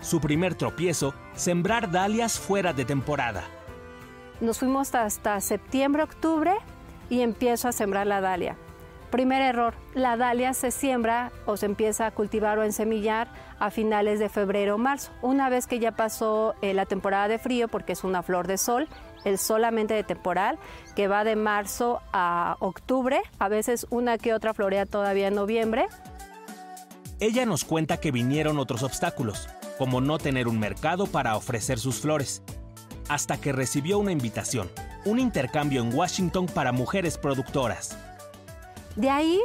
Su 0.00 0.20
primer 0.20 0.54
tropiezo, 0.54 1.14
sembrar 1.34 1.90
dalias 1.90 2.38
fuera 2.38 2.72
de 2.72 2.84
temporada. 2.84 3.44
Nos 4.40 4.58
fuimos 4.58 4.94
hasta 4.94 5.40
septiembre, 5.40 6.02
octubre 6.02 6.54
y 7.08 7.20
empiezo 7.20 7.68
a 7.68 7.72
sembrar 7.72 8.06
la 8.06 8.20
dalia. 8.20 8.56
Primer 9.10 9.40
error, 9.40 9.74
la 9.94 10.16
dalia 10.16 10.52
se 10.52 10.70
siembra 10.70 11.30
o 11.46 11.56
se 11.56 11.66
empieza 11.66 12.06
a 12.06 12.10
cultivar 12.10 12.58
o 12.58 12.62
a 12.62 12.66
ensemillar 12.66 13.28
a 13.58 13.70
finales 13.70 14.18
de 14.18 14.28
febrero 14.28 14.74
o 14.74 14.78
marzo. 14.78 15.12
Una 15.22 15.48
vez 15.48 15.66
que 15.66 15.78
ya 15.78 15.92
pasó 15.92 16.54
eh, 16.60 16.74
la 16.74 16.86
temporada 16.86 17.28
de 17.28 17.38
frío, 17.38 17.68
porque 17.68 17.92
es 17.92 18.02
una 18.02 18.22
flor 18.22 18.46
de 18.48 18.58
sol, 18.58 18.88
el 19.24 19.38
solamente 19.38 19.94
de 19.94 20.02
temporal, 20.02 20.58
que 20.94 21.08
va 21.08 21.24
de 21.24 21.36
marzo 21.36 22.00
a 22.12 22.56
octubre, 22.60 23.20
a 23.38 23.48
veces 23.48 23.86
una 23.90 24.18
que 24.18 24.34
otra 24.34 24.54
florea 24.54 24.86
todavía 24.86 25.28
en 25.28 25.34
noviembre. 25.34 25.86
Ella 27.20 27.46
nos 27.46 27.64
cuenta 27.64 27.98
que 27.98 28.10
vinieron 28.10 28.58
otros 28.58 28.82
obstáculos, 28.82 29.48
como 29.78 30.00
no 30.00 30.18
tener 30.18 30.48
un 30.48 30.58
mercado 30.58 31.06
para 31.06 31.36
ofrecer 31.36 31.78
sus 31.78 32.00
flores, 32.00 32.42
hasta 33.08 33.40
que 33.40 33.52
recibió 33.52 33.98
una 33.98 34.12
invitación, 34.12 34.70
un 35.04 35.20
intercambio 35.20 35.80
en 35.80 35.94
Washington 35.94 36.46
para 36.46 36.72
mujeres 36.72 37.18
productoras. 37.18 37.96
De 38.96 39.10
ahí 39.10 39.40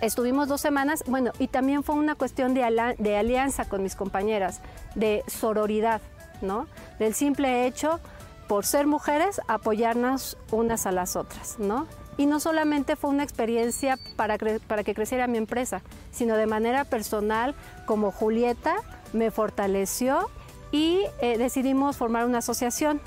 estuvimos 0.00 0.48
dos 0.48 0.60
semanas, 0.60 1.02
bueno, 1.06 1.32
y 1.38 1.48
también 1.48 1.82
fue 1.82 1.94
una 1.94 2.14
cuestión 2.14 2.54
de, 2.54 2.62
alianza 2.64 3.64
con 3.66 3.82
mis 3.82 3.96
compañeras, 3.96 4.60
de 4.94 5.24
sororidad, 5.26 6.00
¿no? 6.42 6.66
Del 6.98 7.14
simple 7.14 7.66
hecho, 7.66 7.98
por 8.46 8.66
ser 8.66 8.86
mujeres, 8.86 9.40
apoyarnos 9.48 10.36
unas 10.50 10.86
a 10.86 10.92
las 10.92 11.16
otras, 11.16 11.58
¿no? 11.58 11.86
Y 12.18 12.26
no 12.26 12.40
solamente 12.40 12.96
fue 12.96 13.10
una 13.10 13.22
experiencia 13.22 13.98
para, 14.16 14.36
para 14.66 14.84
que 14.84 14.94
creciera 14.94 15.26
mi 15.26 15.38
empresa, 15.38 15.82
sino 16.10 16.36
de 16.36 16.46
manera 16.46 16.84
personal, 16.84 17.54
como 17.86 18.10
Julieta, 18.10 18.76
me 19.12 19.30
fortaleció 19.30 20.28
y 20.72 21.00
eh, 21.20 21.38
decidimos 21.38 21.96
formar 21.96 22.26
una 22.26 22.38
asociación 22.38 23.00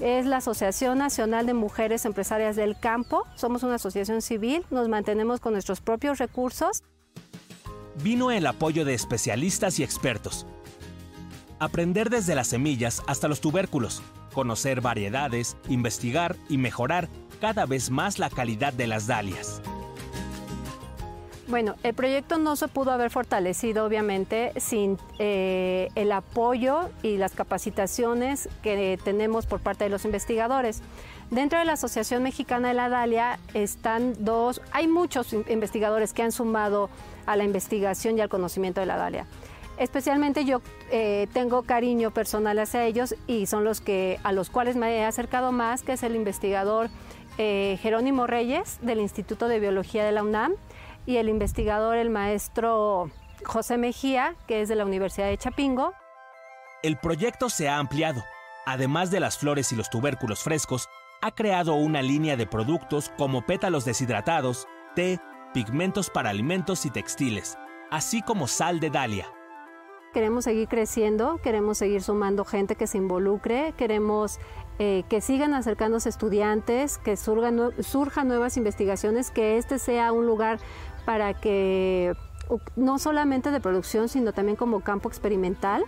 es 0.00 0.26
la 0.26 0.38
Asociación 0.38 0.98
Nacional 0.98 1.46
de 1.46 1.54
Mujeres 1.54 2.04
Empresarias 2.04 2.56
del 2.56 2.78
Campo. 2.78 3.26
Somos 3.34 3.62
una 3.62 3.76
asociación 3.76 4.22
civil, 4.22 4.64
nos 4.70 4.88
mantenemos 4.88 5.40
con 5.40 5.52
nuestros 5.52 5.80
propios 5.80 6.18
recursos. 6.18 6.82
Vino 8.02 8.30
el 8.30 8.46
apoyo 8.46 8.84
de 8.84 8.94
especialistas 8.94 9.78
y 9.78 9.84
expertos. 9.84 10.46
Aprender 11.58 12.10
desde 12.10 12.34
las 12.34 12.48
semillas 12.48 13.02
hasta 13.06 13.28
los 13.28 13.40
tubérculos, 13.40 14.02
conocer 14.32 14.80
variedades, 14.80 15.56
investigar 15.68 16.36
y 16.48 16.58
mejorar 16.58 17.08
cada 17.40 17.66
vez 17.66 17.90
más 17.90 18.18
la 18.18 18.30
calidad 18.30 18.72
de 18.72 18.86
las 18.86 19.06
dalias. 19.06 19.60
Bueno, 21.48 21.74
el 21.82 21.92
proyecto 21.92 22.38
no 22.38 22.54
se 22.54 22.68
pudo 22.68 22.92
haber 22.92 23.10
fortalecido, 23.10 23.84
obviamente, 23.84 24.52
sin 24.58 24.96
eh, 25.18 25.88
el 25.96 26.12
apoyo 26.12 26.90
y 27.02 27.16
las 27.16 27.32
capacitaciones 27.32 28.48
que 28.62 28.98
tenemos 29.02 29.46
por 29.46 29.60
parte 29.60 29.84
de 29.84 29.90
los 29.90 30.04
investigadores. 30.04 30.82
Dentro 31.30 31.58
de 31.58 31.64
la 31.64 31.72
Asociación 31.72 32.22
Mexicana 32.22 32.68
de 32.68 32.74
la 32.74 32.88
Dalia 32.88 33.38
están 33.54 34.14
dos, 34.24 34.60
hay 34.70 34.86
muchos 34.86 35.32
investigadores 35.32 36.12
que 36.12 36.22
han 36.22 36.30
sumado 36.30 36.90
a 37.26 37.36
la 37.36 37.44
investigación 37.44 38.18
y 38.18 38.20
al 38.20 38.28
conocimiento 38.28 38.80
de 38.80 38.86
la 38.86 38.96
Dalia. 38.96 39.26
Especialmente 39.78 40.44
yo 40.44 40.60
eh, 40.90 41.26
tengo 41.32 41.62
cariño 41.62 42.12
personal 42.12 42.58
hacia 42.58 42.84
ellos 42.84 43.16
y 43.26 43.46
son 43.46 43.64
los 43.64 43.80
que 43.80 44.20
a 44.22 44.32
los 44.32 44.48
cuales 44.50 44.76
me 44.76 44.98
he 44.98 45.04
acercado 45.04 45.50
más, 45.50 45.82
que 45.82 45.94
es 45.94 46.02
el 46.02 46.14
investigador 46.14 46.88
eh, 47.38 47.78
Jerónimo 47.80 48.26
Reyes 48.26 48.78
del 48.82 49.00
Instituto 49.00 49.48
de 49.48 49.58
Biología 49.58 50.04
de 50.04 50.12
la 50.12 50.22
UNAM 50.22 50.52
y 51.06 51.16
el 51.16 51.28
investigador, 51.28 51.96
el 51.96 52.10
maestro 52.10 53.10
José 53.44 53.78
Mejía, 53.78 54.34
que 54.46 54.62
es 54.62 54.68
de 54.68 54.76
la 54.76 54.84
Universidad 54.84 55.26
de 55.26 55.38
Chapingo. 55.38 55.92
El 56.82 56.96
proyecto 56.98 57.48
se 57.48 57.68
ha 57.68 57.78
ampliado. 57.78 58.22
Además 58.66 59.10
de 59.10 59.20
las 59.20 59.38
flores 59.38 59.72
y 59.72 59.76
los 59.76 59.90
tubérculos 59.90 60.40
frescos, 60.40 60.88
ha 61.20 61.30
creado 61.32 61.74
una 61.74 62.02
línea 62.02 62.36
de 62.36 62.46
productos 62.46 63.12
como 63.16 63.46
pétalos 63.46 63.84
deshidratados, 63.84 64.66
té, 64.94 65.20
pigmentos 65.54 66.10
para 66.10 66.30
alimentos 66.30 66.86
y 66.86 66.90
textiles, 66.90 67.56
así 67.90 68.22
como 68.22 68.48
sal 68.48 68.80
de 68.80 68.90
Dalia. 68.90 69.26
Queremos 70.12 70.44
seguir 70.44 70.68
creciendo, 70.68 71.38
queremos 71.42 71.78
seguir 71.78 72.02
sumando 72.02 72.44
gente 72.44 72.74
que 72.76 72.86
se 72.86 72.98
involucre, 72.98 73.72
queremos 73.78 74.40
eh, 74.78 75.04
que 75.08 75.20
sigan 75.20 75.54
acercándose 75.54 76.08
estudiantes, 76.08 76.98
que 76.98 77.16
surgan, 77.16 77.72
surjan 77.82 78.28
nuevas 78.28 78.56
investigaciones, 78.56 79.30
que 79.30 79.56
este 79.56 79.78
sea 79.78 80.12
un 80.12 80.26
lugar 80.26 80.58
para 81.04 81.34
que 81.34 82.14
no 82.76 82.98
solamente 82.98 83.50
de 83.50 83.60
producción, 83.60 84.08
sino 84.08 84.32
también 84.32 84.56
como 84.56 84.80
campo 84.80 85.08
experimental. 85.08 85.84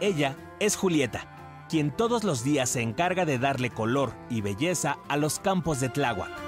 Ella 0.00 0.36
es 0.60 0.76
Julieta, 0.76 1.66
quien 1.68 1.90
todos 1.90 2.24
los 2.24 2.44
días 2.44 2.70
se 2.70 2.82
encarga 2.82 3.24
de 3.24 3.38
darle 3.38 3.70
color 3.70 4.12
y 4.30 4.40
belleza 4.40 4.98
a 5.08 5.16
los 5.16 5.38
campos 5.38 5.80
de 5.80 5.88
Tláhuac. 5.88 6.45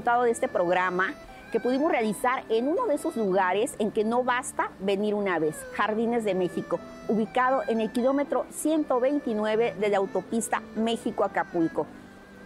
Disfrutado 0.00 0.24
de 0.24 0.30
este 0.30 0.48
programa 0.48 1.12
que 1.52 1.60
pudimos 1.60 1.92
realizar 1.92 2.44
en 2.48 2.68
uno 2.68 2.86
de 2.86 2.94
esos 2.94 3.16
lugares 3.16 3.74
en 3.78 3.90
que 3.90 4.02
no 4.02 4.24
basta 4.24 4.70
venir 4.80 5.14
una 5.14 5.38
vez, 5.38 5.54
Jardines 5.74 6.24
de 6.24 6.34
México, 6.34 6.80
ubicado 7.06 7.64
en 7.68 7.82
el 7.82 7.92
kilómetro 7.92 8.46
129 8.48 9.74
de 9.78 9.88
la 9.90 9.98
autopista 9.98 10.62
México-Acapulco. 10.74 11.86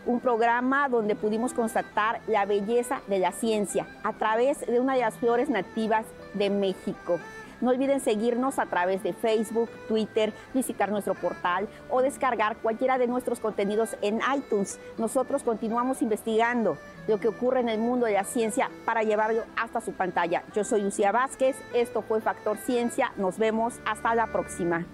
Un 0.04 0.18
programa 0.18 0.88
donde 0.88 1.14
pudimos 1.14 1.52
constatar 1.52 2.22
la 2.26 2.44
belleza 2.44 3.02
de 3.06 3.20
la 3.20 3.30
ciencia 3.30 3.86
a 4.02 4.14
través 4.14 4.66
de 4.66 4.80
una 4.80 4.94
de 4.94 5.02
las 5.02 5.14
flores 5.14 5.48
nativas 5.48 6.06
de 6.32 6.50
México. 6.50 7.20
No 7.60 7.70
olviden 7.70 8.00
seguirnos 8.00 8.58
a 8.58 8.66
través 8.66 9.02
de 9.02 9.12
Facebook, 9.12 9.68
Twitter, 9.88 10.32
visitar 10.52 10.90
nuestro 10.90 11.14
portal 11.14 11.68
o 11.90 12.02
descargar 12.02 12.56
cualquiera 12.56 12.98
de 12.98 13.06
nuestros 13.06 13.40
contenidos 13.40 13.96
en 14.02 14.20
iTunes. 14.36 14.78
Nosotros 14.98 15.42
continuamos 15.42 16.02
investigando 16.02 16.76
lo 17.06 17.18
que 17.18 17.28
ocurre 17.28 17.60
en 17.60 17.68
el 17.68 17.78
mundo 17.78 18.06
de 18.06 18.14
la 18.14 18.24
ciencia 18.24 18.70
para 18.84 19.02
llevarlo 19.02 19.42
hasta 19.56 19.80
su 19.80 19.92
pantalla. 19.92 20.42
Yo 20.54 20.64
soy 20.64 20.82
Lucía 20.82 21.12
Vázquez, 21.12 21.56
esto 21.74 22.02
fue 22.02 22.20
Factor 22.20 22.56
Ciencia, 22.58 23.12
nos 23.16 23.38
vemos 23.38 23.74
hasta 23.84 24.14
la 24.14 24.26
próxima. 24.26 24.86